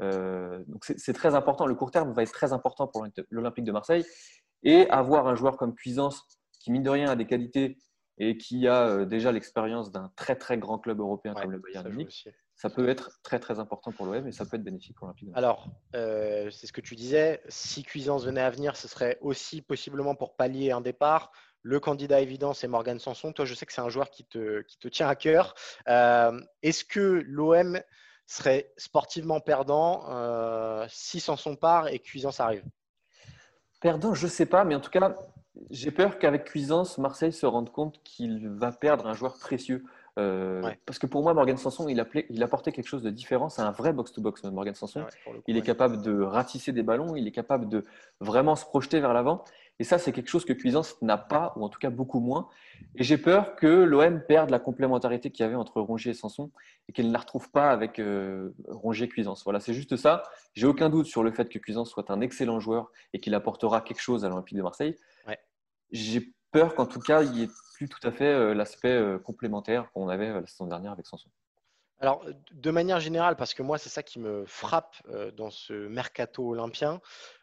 donc 0.00 0.84
c'est 0.84 1.12
très 1.12 1.34
important. 1.34 1.66
Le 1.66 1.74
court 1.74 1.90
terme 1.90 2.12
va 2.12 2.22
être 2.22 2.32
très 2.32 2.52
important 2.52 2.86
pour 2.86 3.06
l'Olympique 3.30 3.64
de 3.64 3.72
Marseille. 3.72 4.04
Et 4.62 4.88
avoir 4.90 5.26
un 5.26 5.34
joueur 5.34 5.56
comme 5.56 5.74
Cuisance, 5.74 6.24
qui 6.60 6.70
mine 6.70 6.82
de 6.82 6.90
rien 6.90 7.10
a 7.10 7.16
des 7.16 7.26
qualités 7.26 7.78
et 8.18 8.38
qui 8.38 8.66
a 8.66 9.04
déjà 9.04 9.30
l'expérience 9.30 9.92
d'un 9.92 10.10
très 10.16 10.36
très 10.36 10.58
grand 10.58 10.78
club 10.78 11.00
européen 11.00 11.34
comme 11.34 11.52
le 11.52 11.58
Bayern 11.58 11.88
Munich, 11.88 12.28
ça 12.56 12.70
peut 12.70 12.88
être 12.88 13.20
très 13.22 13.38
très 13.38 13.60
important 13.60 13.92
pour 13.92 14.06
l'OM 14.06 14.26
et 14.26 14.32
ça 14.32 14.46
peut 14.46 14.56
être 14.56 14.64
bénéfique 14.64 14.96
pour 14.96 15.06
l'Olympique. 15.06 15.28
Alors, 15.34 15.68
euh, 15.94 16.50
c'est 16.50 16.66
ce 16.66 16.72
que 16.72 16.80
tu 16.80 16.96
disais, 16.96 17.42
si 17.48 17.82
Cuisance 17.82 18.24
venait 18.24 18.40
à 18.40 18.48
venir, 18.48 18.76
ce 18.76 18.88
serait 18.88 19.18
aussi 19.20 19.60
possiblement 19.60 20.14
pour 20.14 20.36
pallier 20.36 20.72
un 20.72 20.80
départ. 20.80 21.32
Le 21.60 21.80
candidat 21.80 22.20
évident, 22.20 22.54
c'est 22.54 22.66
Morgan 22.66 22.98
Sanson. 22.98 23.32
Toi, 23.32 23.44
je 23.44 23.52
sais 23.52 23.66
que 23.66 23.74
c'est 23.74 23.82
un 23.82 23.90
joueur 23.90 24.08
qui 24.10 24.24
te, 24.24 24.62
qui 24.62 24.78
te 24.78 24.88
tient 24.88 25.08
à 25.08 25.16
cœur. 25.16 25.54
Euh, 25.88 26.40
est-ce 26.62 26.84
que 26.84 27.22
l'OM 27.26 27.78
serait 28.26 28.72
sportivement 28.78 29.40
perdant 29.40 30.04
euh, 30.08 30.86
si 30.88 31.20
Sanson 31.20 31.56
part 31.56 31.88
et 31.88 31.98
Cuisance 31.98 32.40
arrive? 32.40 32.64
Perdant, 33.80 34.14
je 34.14 34.24
ne 34.24 34.30
sais 34.30 34.46
pas, 34.46 34.64
mais 34.64 34.74
en 34.74 34.80
tout 34.80 34.90
cas, 34.90 35.14
j'ai 35.70 35.90
peur 35.90 36.18
qu'avec 36.18 36.44
Cuisance, 36.44 36.96
Marseille 36.96 37.32
se 37.32 37.44
rende 37.44 37.70
compte 37.70 38.02
qu'il 38.02 38.48
va 38.48 38.72
perdre 38.72 39.06
un 39.06 39.14
joueur 39.14 39.38
précieux. 39.38 39.84
Euh, 40.18 40.62
parce 40.86 40.98
que 40.98 41.06
pour 41.06 41.22
moi, 41.22 41.34
Morgan 41.34 41.56
Sanson, 41.56 41.88
il, 41.88 42.04
il 42.30 42.42
apportait 42.42 42.72
quelque 42.72 42.88
chose 42.88 43.02
de 43.02 43.10
différent. 43.10 43.48
C'est 43.48 43.62
un 43.62 43.70
vrai 43.70 43.92
box-to-box, 43.92 44.44
Morgan 44.44 44.74
Sanson. 44.74 45.04
il 45.46 45.56
est 45.56 45.62
capable 45.62 46.00
de 46.00 46.22
ratisser 46.22 46.72
des 46.72 46.82
ballons, 46.82 47.16
il 47.16 47.26
est 47.26 47.32
capable 47.32 47.68
de 47.68 47.84
vraiment 48.20 48.56
se 48.56 48.64
projeter 48.64 49.00
vers 49.00 49.12
l'avant. 49.12 49.44
Et 49.78 49.84
ça, 49.84 49.98
c'est 49.98 50.12
quelque 50.12 50.28
chose 50.28 50.46
que 50.46 50.54
Cuisance 50.54 51.00
n'a 51.02 51.18
pas, 51.18 51.52
ou 51.56 51.64
en 51.64 51.68
tout 51.68 51.78
cas 51.78 51.90
beaucoup 51.90 52.20
moins. 52.20 52.48
Et 52.94 53.04
j'ai 53.04 53.18
peur 53.18 53.56
que 53.56 53.66
l'OM 53.66 54.22
perde 54.22 54.48
la 54.48 54.58
complémentarité 54.58 55.30
qu'il 55.30 55.44
y 55.44 55.46
avait 55.46 55.54
entre 55.54 55.82
Rongier 55.82 56.12
et 56.12 56.14
Sanson 56.14 56.50
et 56.88 56.92
qu'elle 56.92 57.08
ne 57.08 57.12
la 57.12 57.18
retrouve 57.18 57.50
pas 57.50 57.70
avec 57.70 57.98
euh, 57.98 58.54
Rongier-Cuisance. 58.68 59.44
Voilà, 59.44 59.60
c'est 59.60 59.74
juste 59.74 59.96
ça. 59.96 60.22
J'ai 60.54 60.66
aucun 60.66 60.88
doute 60.88 61.06
sur 61.06 61.22
le 61.22 61.30
fait 61.30 61.50
que 61.50 61.58
Cuisance 61.58 61.90
soit 61.90 62.10
un 62.10 62.22
excellent 62.22 62.58
joueur 62.58 62.90
et 63.12 63.20
qu'il 63.20 63.34
apportera 63.34 63.82
quelque 63.82 64.00
chose 64.00 64.24
à 64.24 64.30
l'Olympique 64.30 64.56
de 64.56 64.62
Marseille. 64.62 64.96
J'ai 65.92 66.34
peur 66.56 66.74
qu'en 66.74 66.86
tout 66.86 67.00
cas, 67.00 67.22
il 67.22 67.36
y 67.36 67.42
ait 67.42 67.50
plus 67.74 67.88
tout 67.88 68.06
à 68.06 68.10
fait 68.10 68.32
euh, 68.32 68.54
l'aspect 68.54 68.88
euh, 68.88 69.18
complémentaire 69.18 69.90
qu'on 69.92 70.08
avait 70.08 70.28
euh, 70.28 70.40
la 70.40 70.46
saison 70.46 70.66
dernière 70.66 70.92
avec 70.92 71.06
Sanson. 71.06 71.28
Alors, 72.00 72.24
de 72.52 72.70
manière 72.70 73.00
générale, 73.00 73.36
parce 73.36 73.54
que 73.54 73.62
moi, 73.62 73.78
c'est 73.78 73.88
ça 73.88 74.02
qui 74.02 74.18
me 74.18 74.44
frappe 74.44 74.96
dans 75.34 75.48
ce 75.48 75.72
mercato 75.72 76.46
olympien, 76.46 77.00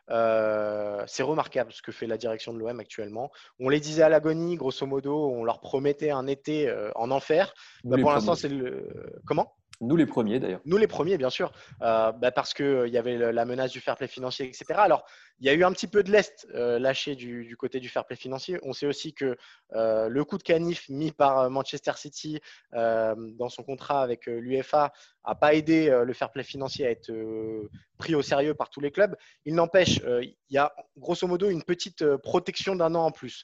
c'est 0.08 1.24
remarquable 1.24 1.74
ce 1.74 1.82
que 1.82 1.92
fait 1.92 2.06
la 2.06 2.18
direction 2.18 2.54
de 2.54 2.60
l'OM 2.60 2.80
actuellement. 2.80 3.32
On 3.60 3.70
les 3.70 3.80
disait 3.80 4.04
à 4.04 4.10
l'agonie, 4.10 4.56
grosso 4.56 4.86
modo, 4.86 5.28
on 5.32 5.44
leur 5.44 5.60
promettait 5.60 6.12
un 6.12 6.28
été 6.28 6.72
en 6.94 7.10
enfer. 7.10 7.52
Bah, 7.84 7.98
pour 8.00 8.12
l'instant, 8.12 8.36
c'est 8.36 8.48
le. 8.48 9.20
Comment? 9.26 9.56
Nous 9.84 9.96
les 9.96 10.06
premiers 10.06 10.40
d'ailleurs. 10.40 10.62
Nous 10.66 10.78
les 10.78 10.88
premiers, 10.88 11.18
bien 11.18 11.30
sûr, 11.30 11.52
euh, 11.82 12.12
bah, 12.12 12.32
parce 12.32 12.54
qu'il 12.54 12.66
euh, 12.66 12.88
y 12.88 12.98
avait 12.98 13.32
la 13.32 13.46
menace 13.46 13.72
du 13.72 13.80
fair 13.80 13.96
play 13.96 14.08
financier, 14.08 14.48
etc. 14.48 14.66
Alors, 14.78 15.06
il 15.40 15.46
y 15.46 15.50
a 15.50 15.54
eu 15.54 15.64
un 15.64 15.72
petit 15.72 15.88
peu 15.88 16.04
de 16.04 16.12
l'Est 16.12 16.48
euh, 16.54 16.80
lâché 16.80 17.16
du, 17.16 17.56
côté 17.58 17.80
du 17.80 17.90
fair 17.90 18.06
play 18.06 18.16
financier. 18.16 18.60
On 18.64 18.74
sait 18.74 18.86
aussi 18.86 19.14
que 19.14 19.38
le 19.72 20.24
coup 20.24 20.38
de 20.38 20.44
canif 20.44 20.88
mis 20.90 21.12
par 21.12 21.50
Manchester 21.50 21.94
City 21.96 22.40
dans 22.72 23.50
son 23.50 23.64
contrat 23.64 24.02
avec 24.02 24.26
l'UFA 24.28 24.92
n'a 25.28 25.36
pas 25.36 25.54
aidé 25.54 26.02
le 26.06 26.14
fair 26.14 26.32
play 26.32 26.44
financier 26.44 26.86
à 26.86 26.92
être 26.92 27.12
pris 27.98 28.16
au 28.16 28.22
sérieux 28.22 28.54
par 28.54 28.70
tous 28.70 28.80
les 28.80 28.92
clubs. 28.92 29.16
Il 29.46 29.56
n'empêche, 29.56 30.02
il 30.22 30.36
y 30.50 30.58
a 30.58 30.74
grosso 30.98 31.28
modo 31.28 31.50
une 31.50 31.64
petite 31.64 32.06
protection 32.18 32.76
d'un 32.76 32.96
an 32.96 33.06
en 33.06 33.12
plus. 33.12 33.44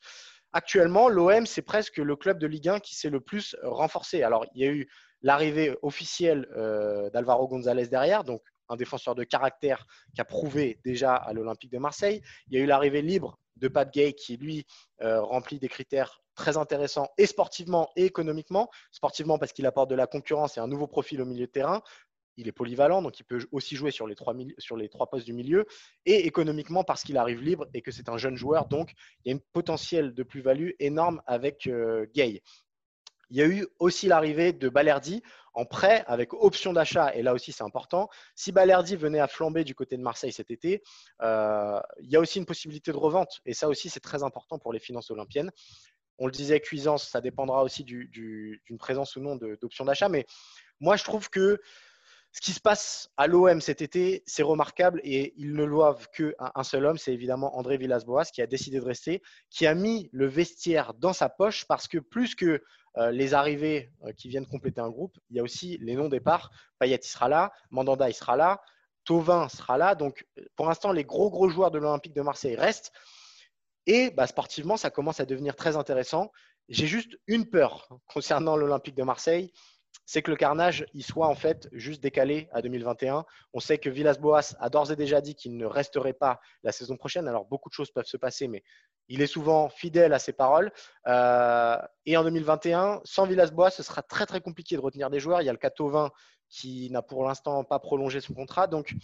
Actuellement, 0.52 1.10
l'OM, 1.10 1.46
c'est 1.46 1.62
presque 1.62 1.98
le 1.98 2.16
club 2.16 2.40
de 2.40 2.48
Ligue 2.48 2.70
1 2.70 2.80
qui 2.80 2.96
s'est 2.96 3.12
le 3.12 3.20
plus 3.20 3.56
renforcé. 3.62 4.24
Alors, 4.24 4.46
il 4.56 4.62
y 4.64 4.68
a 4.68 4.72
eu 4.72 4.90
l'arrivée 5.22 5.78
officielle 5.82 6.48
euh, 6.56 7.10
d'Alvaro 7.10 7.48
González 7.48 7.88
derrière, 7.88 8.24
donc 8.24 8.42
un 8.70 8.76
défenseur 8.76 9.16
de 9.16 9.24
caractère 9.24 9.86
qui 10.14 10.22
a 10.22 10.26
prouvé 10.26 10.80
déjà 10.86 11.16
à 11.16 11.34
l'Olympique 11.34 11.72
de 11.72 11.80
Marseille. 11.80 12.22
Il 12.48 12.58
y 12.58 12.62
a 12.62 12.64
eu 12.64 12.68
l'arrivée 12.68 13.02
libre 13.02 13.40
de 13.58 13.68
Pat 13.68 13.92
Gay 13.92 14.14
qui, 14.14 14.38
lui, 14.38 14.66
euh, 15.02 15.22
remplit 15.22 15.60
des 15.60 15.68
critères 15.68 16.22
très 16.36 16.56
intéressants 16.56 17.10
et 17.18 17.26
sportivement 17.26 17.90
et 17.96 18.06
économiquement. 18.06 18.70
Sportivement 18.92 19.38
parce 19.38 19.52
qu'il 19.52 19.66
apporte 19.66 19.90
de 19.90 19.96
la 19.96 20.08
concurrence 20.08 20.58
et 20.58 20.62
un 20.62 20.68
nouveau 20.68 20.88
profil 20.88 21.22
au 21.22 21.26
milieu 21.26 21.48
de 21.48 21.52
terrain. 21.52 21.82
Il 22.38 22.48
est 22.48 22.54
polyvalent, 22.54 23.02
donc 23.02 23.20
il 23.20 23.26
peut 23.26 23.46
aussi 23.52 23.76
jouer 23.76 23.92
sur 23.92 24.08
les 24.08 24.16
trois, 24.16 24.34
postes 25.12 25.26
du 25.26 25.34
milieu. 25.34 25.66
Et 26.06 26.26
économiquement 26.26 26.86
parce 26.86 27.04
qu'il 27.04 27.18
arrive 27.18 27.42
libre 27.42 27.68
et 27.74 27.82
que 27.82 27.92
c'est 27.92 28.08
un 28.08 28.18
jeune 28.18 28.38
joueur. 28.38 28.68
Donc, 28.68 28.94
il 29.26 29.30
y 29.30 29.32
a 29.32 29.34
une 29.34 29.42
potentiel 29.52 30.14
de 30.14 30.24
plus-value 30.24 30.70
énorme 30.80 31.22
avec 31.26 31.68
euh, 31.68 32.06
Gay. 32.14 32.42
Il 33.30 33.38
y 33.38 33.42
a 33.42 33.48
eu 33.48 33.68
aussi 33.80 34.08
l'arrivée 34.08 34.54
de 34.54 34.70
Balerdi 34.70 35.22
en 35.54 35.66
prêt 35.66 36.04
avec 36.08 36.34
option 36.34 36.74
d'achat. 36.74 37.14
Et 37.16 37.22
là 37.22 37.34
aussi, 37.34 37.52
c'est 37.52 37.64
important. 37.64 38.10
Si 38.36 38.52
Balerdi 38.52 38.96
venait 38.96 39.20
à 39.20 39.28
flamber 39.28 39.64
du 39.64 39.76
côté 39.76 39.98
de 39.98 40.02
Marseille 40.02 40.32
cet 40.32 40.52
été, 40.52 40.84
euh, 41.22 41.80
il 42.02 42.10
y 42.10 42.16
a 42.16 42.20
aussi 42.20 42.40
une 42.40 42.46
possibilité 42.46 42.92
de 42.92 42.98
revente. 42.98 43.42
Et 43.46 43.54
ça 43.54 43.68
aussi, 43.68 43.90
c'est 43.90 44.00
très 44.00 44.24
important 44.24 44.58
pour 44.58 44.74
les 44.74 44.80
finances 44.80 45.12
olympiennes. 45.12 45.52
On 46.18 46.26
le 46.26 46.32
disait, 46.32 46.60
Cuisance, 46.60 47.08
ça 47.08 47.22
dépendra 47.22 47.64
aussi 47.64 47.84
d'une 47.84 48.78
présence 48.78 49.16
ou 49.16 49.22
non 49.22 49.36
d'option 49.36 49.86
d'achat. 49.86 50.10
Mais 50.10 50.26
moi, 50.80 50.98
je 50.98 51.04
trouve 51.04 51.30
que 51.30 51.62
ce 52.32 52.42
qui 52.42 52.52
se 52.52 52.60
passe 52.60 53.10
à 53.18 53.28
l'OM 53.28 53.60
cet 53.60 53.82
été, 53.82 54.24
c'est 54.26 54.44
remarquable 54.44 55.02
et 55.04 55.34
ils 55.38 55.54
ne 55.54 55.66
doivent 55.66 56.08
qu'un 56.12 56.34
un 56.54 56.64
seul 56.64 56.86
homme, 56.86 56.98
c'est 56.98 57.14
évidemment 57.14 57.58
André 57.58 57.78
Villas-Boas 57.78 58.26
qui 58.26 58.42
a 58.42 58.48
décidé 58.48 58.80
de 58.80 58.86
rester, 58.86 59.22
qui 59.50 59.66
a 59.66 59.74
mis 59.74 60.10
le 60.12 60.28
vestiaire 60.28 60.94
dans 60.94 61.14
sa 61.14 61.28
poche 61.28 61.66
parce 61.66 61.88
que 61.88 61.98
plus 61.98 62.36
que 62.36 62.62
euh, 62.98 63.12
les 63.12 63.34
arrivées 63.34 63.92
euh, 64.04 64.12
qui 64.14 64.30
viennent 64.30 64.46
compléter 64.46 64.82
un 64.82 64.90
groupe, 64.90 65.18
il 65.30 65.38
y 65.38 65.40
a 65.40 65.44
aussi 65.44 65.78
les 65.82 65.96
non-départs. 65.96 66.52
Payet 66.80 67.00
sera 67.02 67.30
là, 67.30 67.52
Mandanda 67.72 68.10
il 68.10 68.14
sera 68.14 68.36
là, 68.36 68.62
Tovin 69.06 69.50
sera 69.50 69.78
là. 69.78 69.96
Donc 69.96 70.28
pour 70.56 70.68
l'instant, 70.68 70.92
les 70.92 71.04
gros 71.04 71.32
gros 71.32 71.50
joueurs 71.50 71.72
de 71.72 71.80
l'Olympique 71.80 72.14
de 72.14 72.22
Marseille 72.22 72.56
restent. 72.56 72.92
Et 73.88 74.12
bah, 74.12 74.28
sportivement, 74.28 74.78
ça 74.78 74.92
commence 74.92 75.20
à 75.20 75.26
devenir 75.26 75.56
très 75.56 75.76
intéressant. 75.76 76.32
J'ai 76.68 76.86
juste 76.86 77.18
une 77.26 77.50
peur 77.50 77.90
concernant 78.06 78.56
l'Olympique 78.56 78.94
de 78.94 79.02
Marseille, 79.02 79.52
c'est 80.06 80.22
que 80.22 80.32
le 80.32 80.38
carnage 80.38 80.86
il 80.94 81.04
soit 81.04 81.28
en 81.28 81.36
fait 81.36 81.70
juste 81.72 82.02
décalé 82.02 82.50
à 82.52 82.62
2021. 82.62 83.26
On 83.54 83.60
sait 83.60 83.78
que 83.78 83.90
Villas-Boas 83.90 84.56
a 84.60 84.70
d'ores 84.70 84.92
et 84.92 84.96
déjà 84.96 85.22
dit 85.22 85.36
qu'il 85.36 85.56
ne 85.56 85.66
resterait 85.66 86.14
pas 86.14 86.40
la 86.64 86.72
saison 86.72 86.98
prochaine. 86.98 87.28
Alors 87.28 87.46
beaucoup 87.46 87.70
de 87.70 87.74
choses 87.74 87.92
peuvent 87.92 88.06
se 88.06 88.18
passer, 88.18 88.48
mais 88.48 88.64
il 89.08 89.22
est 89.22 89.28
souvent 89.28 89.70
fidèle 89.70 90.14
à 90.14 90.20
ses 90.20 90.34
paroles. 90.34 90.72
Euh, 91.08 91.78
et 92.06 92.16
en 92.16 92.24
2021, 92.24 93.02
sans 93.04 93.26
Villas-Boas, 93.26 93.72
ce 93.72 93.84
sera 93.84 94.02
très 94.02 94.26
très 94.26 94.42
compliqué 94.42 94.76
de 94.76 94.82
retenir 94.82 95.10
des 95.10 95.20
joueurs. 95.20 95.42
Il 95.42 95.46
y 95.46 95.50
a 95.50 95.54
le 95.54 95.58
Catovin 95.58 96.12
qui 96.48 96.90
n'a 96.92 97.02
pour 97.02 97.24
l'instant 97.26 97.64
pas 97.64 97.80
prolongé 97.80 98.22
son 98.22 98.34
contrat. 98.34 98.68
Donc 98.68 98.96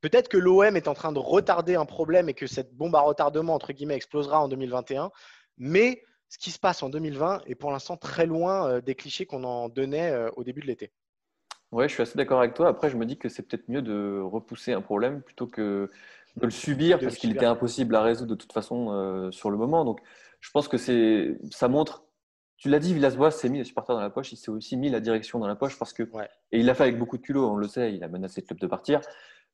peut-être 0.00 0.28
que 0.28 0.36
l'OM 0.36 0.76
est 0.76 0.88
en 0.88 0.94
train 0.94 1.12
de 1.12 1.18
retarder 1.18 1.76
un 1.76 1.86
problème 1.86 2.28
et 2.28 2.34
que 2.34 2.46
cette 2.46 2.74
bombe 2.74 2.96
à 2.96 3.00
retardement 3.00 3.54
entre 3.54 3.72
guillemets 3.72 3.96
explosera 3.96 4.40
en 4.40 4.48
2021. 4.48 5.10
Mais 5.58 6.02
ce 6.30 6.38
qui 6.38 6.52
se 6.52 6.58
passe 6.58 6.82
en 6.82 6.88
2020 6.88 7.42
est 7.46 7.56
pour 7.56 7.72
l'instant 7.72 7.96
très 7.96 8.24
loin 8.24 8.68
euh, 8.68 8.80
des 8.80 8.94
clichés 8.94 9.26
qu'on 9.26 9.42
en 9.42 9.68
donnait 9.68 10.12
euh, 10.12 10.30
au 10.36 10.44
début 10.44 10.60
de 10.60 10.66
l'été. 10.68 10.92
Oui, 11.72 11.88
je 11.88 11.94
suis 11.94 12.02
assez 12.02 12.16
d'accord 12.16 12.38
avec 12.38 12.54
toi. 12.54 12.68
Après, 12.68 12.88
je 12.88 12.96
me 12.96 13.04
dis 13.04 13.18
que 13.18 13.28
c'est 13.28 13.42
peut-être 13.42 13.68
mieux 13.68 13.82
de 13.82 14.20
repousser 14.20 14.72
un 14.72 14.80
problème 14.80 15.22
plutôt 15.22 15.48
que 15.48 15.90
de 16.36 16.44
le 16.44 16.50
subir 16.50 17.00
parce 17.00 17.16
qu'il 17.16 17.32
était 17.32 17.46
impossible 17.46 17.94
à 17.96 18.02
résoudre 18.02 18.30
de 18.30 18.34
toute 18.36 18.52
façon 18.52 18.92
euh, 18.92 19.30
sur 19.32 19.50
le 19.50 19.56
moment. 19.56 19.84
Donc, 19.84 20.00
je 20.40 20.50
pense 20.52 20.68
que 20.68 20.78
c'est, 20.78 21.36
ça 21.50 21.68
montre. 21.68 22.04
Tu 22.56 22.68
l'as 22.68 22.78
dit, 22.78 22.94
Villas-Boas 22.94 23.32
s'est 23.32 23.48
mis 23.48 23.58
les 23.58 23.64
supporters 23.64 23.96
dans 23.96 24.02
la 24.02 24.10
poche. 24.10 24.32
Il 24.32 24.36
s'est 24.36 24.50
aussi 24.50 24.76
mis 24.76 24.88
la 24.88 25.00
direction 25.00 25.40
dans 25.40 25.48
la 25.48 25.56
poche 25.56 25.78
parce 25.78 25.92
que 25.92 26.04
et 26.52 26.60
il 26.60 26.66
l'a 26.66 26.74
fait 26.74 26.84
avec 26.84 26.98
beaucoup 26.98 27.16
de 27.16 27.22
culot. 27.22 27.50
On 27.50 27.56
le 27.56 27.66
sait. 27.66 27.92
Il 27.92 28.04
a 28.04 28.08
menacé 28.08 28.40
le 28.40 28.46
club 28.46 28.60
de 28.60 28.66
partir. 28.66 29.00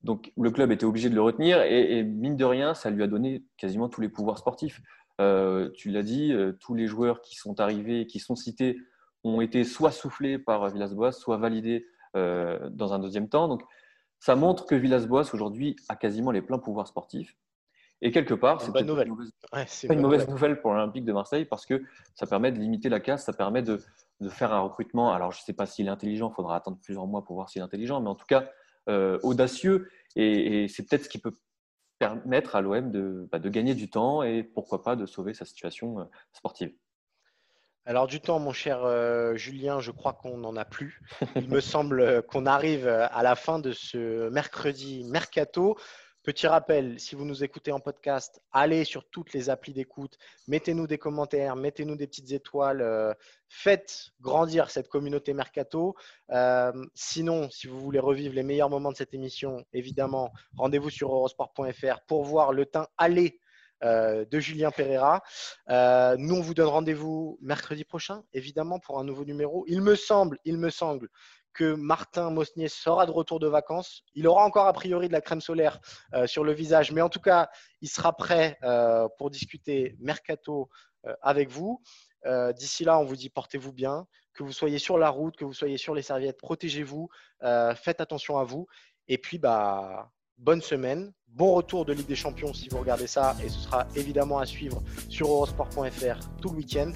Donc, 0.03 0.33
le 0.37 0.51
club 0.51 0.73
était 0.73 0.85
obligé 0.85 1.09
de 1.09 1.15
le 1.15 1.23
retenir 1.23 1.63
et 1.63 2.03
mine 2.03 2.37
de 2.37 2.45
rien, 2.45 2.75
ça 2.75 2.91
lui 2.91 3.03
a 3.03 3.07
donné 3.07 3.43
quasiment 3.57 3.89
tous 3.89 4.03
les 4.03 4.11
pouvoirs 4.11 4.37
sportifs. 4.37 4.83
Euh, 5.21 5.71
tu 5.75 5.91
l'as 5.91 6.03
dit, 6.03 6.33
euh, 6.33 6.53
tous 6.61 6.75
les 6.75 6.87
joueurs 6.87 7.23
qui 7.23 7.37
sont 7.37 7.61
arrivés, 7.61 8.07
qui 8.07 8.19
sont 8.19 8.37
cités, 8.37 8.79
ont 9.25 9.41
été 9.41 9.65
soit 9.65 9.91
soufflés 9.91 10.39
par 10.39 10.69
Villas-Boas, 10.69 11.13
soit 11.13 11.39
validés 11.39 11.87
euh, 12.17 12.69
dans 12.71 12.93
un 12.93 12.99
deuxième 12.99 13.29
temps. 13.29 13.49
Donc, 13.49 13.63
ça 14.19 14.37
montre 14.37 14.67
que 14.67 14.75
Villas-Boas 14.75 15.31
aujourd'hui 15.33 15.77
a 15.89 15.97
quasiment 15.97 16.31
les 16.31 16.43
pleins 16.43 16.59
pouvoirs 16.59 16.87
sportifs. 16.87 17.37
Et 18.03 18.11
quelque 18.11 18.35
part, 18.35 18.61
c'est 18.61 18.73
pas 18.73 18.81
une 18.81 18.89
mauvaise, 18.89 19.09
une 19.85 20.01
mauvaise 20.01 20.29
nouvelle 20.29 20.61
pour 20.61 20.73
l'Olympique 20.73 21.07
de 21.07 21.15
Marseille 21.15 21.47
parce 21.47 21.65
que 21.65 21.83
ça 22.15 22.27
permet 22.27 22.53
de 22.53 22.59
limiter 22.59 22.91
la 22.91 23.01
casse, 23.01 23.25
ça 23.25 23.33
permet 23.33 23.63
de, 23.63 23.81
faire 24.29 24.53
un 24.53 24.61
recrutement. 24.61 25.13
Alors, 25.13 25.33
je 25.33 25.41
ne 25.41 25.45
sais 25.45 25.55
pas 25.55 25.65
s'il 25.65 25.87
est 25.87 25.91
intelligent, 25.91 26.31
il 26.31 26.35
faudra 26.35 26.57
attendre 26.57 26.77
plusieurs 26.83 27.07
mois 27.07 27.25
pour 27.25 27.37
voir 27.37 27.49
s'il 27.49 27.61
est 27.61 27.65
intelligent, 27.65 28.03
mais 28.03 28.11
en 28.11 28.15
tout 28.15 28.27
cas, 28.27 28.51
audacieux. 29.23 29.89
et 30.15 30.69
c'est 30.69 30.87
peut-être 30.87 31.05
ce 31.05 31.09
qui 31.09 31.19
peut 31.19 31.33
permettre 31.99 32.57
à 32.57 32.61
l'OM 32.61 32.91
de, 32.91 33.29
bah, 33.31 33.39
de, 33.39 33.49
gagner 33.49 33.75
du 33.75 33.89
temps 33.89 34.23
et 34.23 34.43
pourquoi 34.43 34.83
pas 34.83 34.97
de 34.97 35.07
sauver 35.07 35.35
sa 35.35 35.45
situation 35.45 36.01
euh, 36.01 36.05
sportive. 36.33 36.73
Alors 37.85 38.09
du 38.09 38.21
temps, 38.21 38.41
mon 38.41 38.53
cher 38.53 38.85
euh, 38.85 39.37
Julien, 39.37 39.79
je 39.79 39.93
crois 39.93 40.13
qu'on 40.13 40.39
n'en 40.39 40.57
a 40.57 40.65
plus. 40.65 41.01
Il 41.37 41.49
me 41.49 41.61
semble 41.61 42.23
qu'on 42.23 42.45
arrive 42.45 42.89
à 42.89 43.23
la 43.23 43.37
fin 43.37 43.61
de 43.61 43.73
ce 43.73 44.29
mercredi 44.31 45.05
mercato. 45.05 45.77
Petit 46.27 46.49
rappel, 46.49 46.99
si 46.99 47.15
vous 47.15 47.25
nous 47.25 47.45
écoutez 47.45 47.71
en 47.71 47.79
podcast, 47.79 48.43
allez 48.51 48.83
sur 48.83 49.09
toutes 49.11 49.33
les 49.33 49.49
applis 49.49 49.73
d'écoute, 49.73 50.19
mettez-nous 50.49 50.89
des 50.89 50.99
commentaires, 50.99 51.55
mettez-nous 51.55 51.95
des 51.95 52.09
petites 52.09 52.33
étoiles, 52.33 52.83
euh, 52.83 53.15
faites 53.49 54.09
grandir 54.21 54.69
cette 54.69 54.89
communauté 54.89 55.35
mercato. 55.35 55.95
Euh, 56.33 56.73
sinon, 56.95 57.49
si 57.51 57.69
vous 57.69 57.79
voulez 57.79 58.01
revivre 58.01 58.35
les 58.35 58.43
meilleurs 58.43 58.69
moments 58.69 58.91
de 58.91 58.97
cette 58.97 59.15
émission, 59.15 59.65
évidemment, 59.73 60.33
rendez-vous 60.57 60.91
sur 60.91 61.13
eurosport.fr 61.13 62.01
pour 62.09 62.25
voir 62.25 62.53
le 62.53 62.67
teint 62.67 62.89
aller 62.99 63.39
euh, 63.85 64.25
de 64.25 64.41
Julien 64.41 64.73
Pereira. 64.73 65.23
Nous, 65.69 66.35
on 66.35 66.41
vous 66.41 66.55
donne 66.55 66.67
rendez-vous 66.67 67.39
mercredi 67.41 67.85
prochain, 67.85 68.25
évidemment, 68.33 68.81
pour 68.81 68.99
un 68.99 69.05
nouveau 69.05 69.25
numéro. 69.25 69.65
Il 69.69 69.81
me 69.81 69.95
semble, 69.95 70.39
il 70.45 70.59
me 70.59 70.71
semble 70.71 71.09
que 71.57 71.75
Martin 71.75 72.31
Mosnier 72.31 72.69
sera 72.69 73.07
de 73.07 73.11
retour 73.11 73.41
de 73.41 73.49
vacances. 73.49 74.03
Il 74.15 74.29
aura 74.29 74.45
encore 74.45 74.67
a 74.67 74.73
priori 74.73 75.09
de 75.09 75.13
la 75.13 75.21
crème 75.21 75.41
solaire 75.41 75.81
euh, 76.15 76.27
sur 76.27 76.45
le 76.45 76.53
visage, 76.53 76.93
mais 76.93 77.01
en 77.01 77.09
tout 77.09 77.21
cas, 77.21 77.49
il 77.81 77.89
sera 77.89 78.13
prêt 78.13 78.59
pour 79.19 79.31
discuter 79.31 79.97
mercato 80.01 80.69
avec 81.23 81.51
vous. 81.51 81.83
D'ici 82.57 82.85
là, 82.85 82.99
on 82.99 83.05
vous 83.05 83.17
dit 83.17 83.31
portez-vous 83.31 83.73
bien, 83.73 84.07
que 84.35 84.43
vous 84.43 84.53
soyez 84.53 84.79
sur 84.79 84.99
la 84.99 85.09
route, 85.09 85.37
que 85.37 85.45
vous 85.45 85.53
soyez 85.53 85.79
sur 85.79 85.95
les 85.95 86.03
serviettes, 86.03 86.39
protégez-vous, 86.39 87.09
faites 87.77 88.01
attention 88.01 88.39
à 88.39 88.45
vous. 88.45 88.67
Et 89.09 89.19
puis, 89.19 89.39
bah, 89.39 90.11
bonne 90.39 90.61
semaine, 90.63 91.13
bon 91.29 91.55
retour 91.55 91.85
de 91.85 91.93
Ligue 91.93 92.07
des 92.07 92.17
Champions 92.17 92.53
si 92.53 92.69
vous 92.69 92.79
regardez 92.79 93.07
ça, 93.07 93.37
et 93.45 93.49
ce 93.49 93.59
sera 93.59 93.87
évidemment 93.95 94.39
à 94.39 94.47
suivre 94.47 94.83
sur 95.09 95.29
eurosport.fr 95.29 96.19
tout 96.41 96.51
le 96.51 96.57
week-end. 96.57 96.93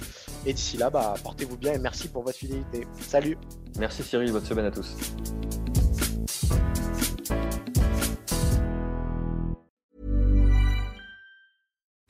Et 0.46 0.52
d'ici 0.52 0.76
là, 0.76 0.90
bah, 0.90 1.14
portez-vous 1.22 1.56
bien 1.56 1.74
et 1.74 1.78
merci 1.78 2.08
pour 2.08 2.22
votre 2.22 2.38
fidélité. 2.38 2.86
Salut 3.00 3.36
Merci 3.78 4.02
Cyril, 4.02 4.32
bonne 4.32 4.44
semaine 4.44 4.66
à 4.66 4.70
tous. 4.70 4.96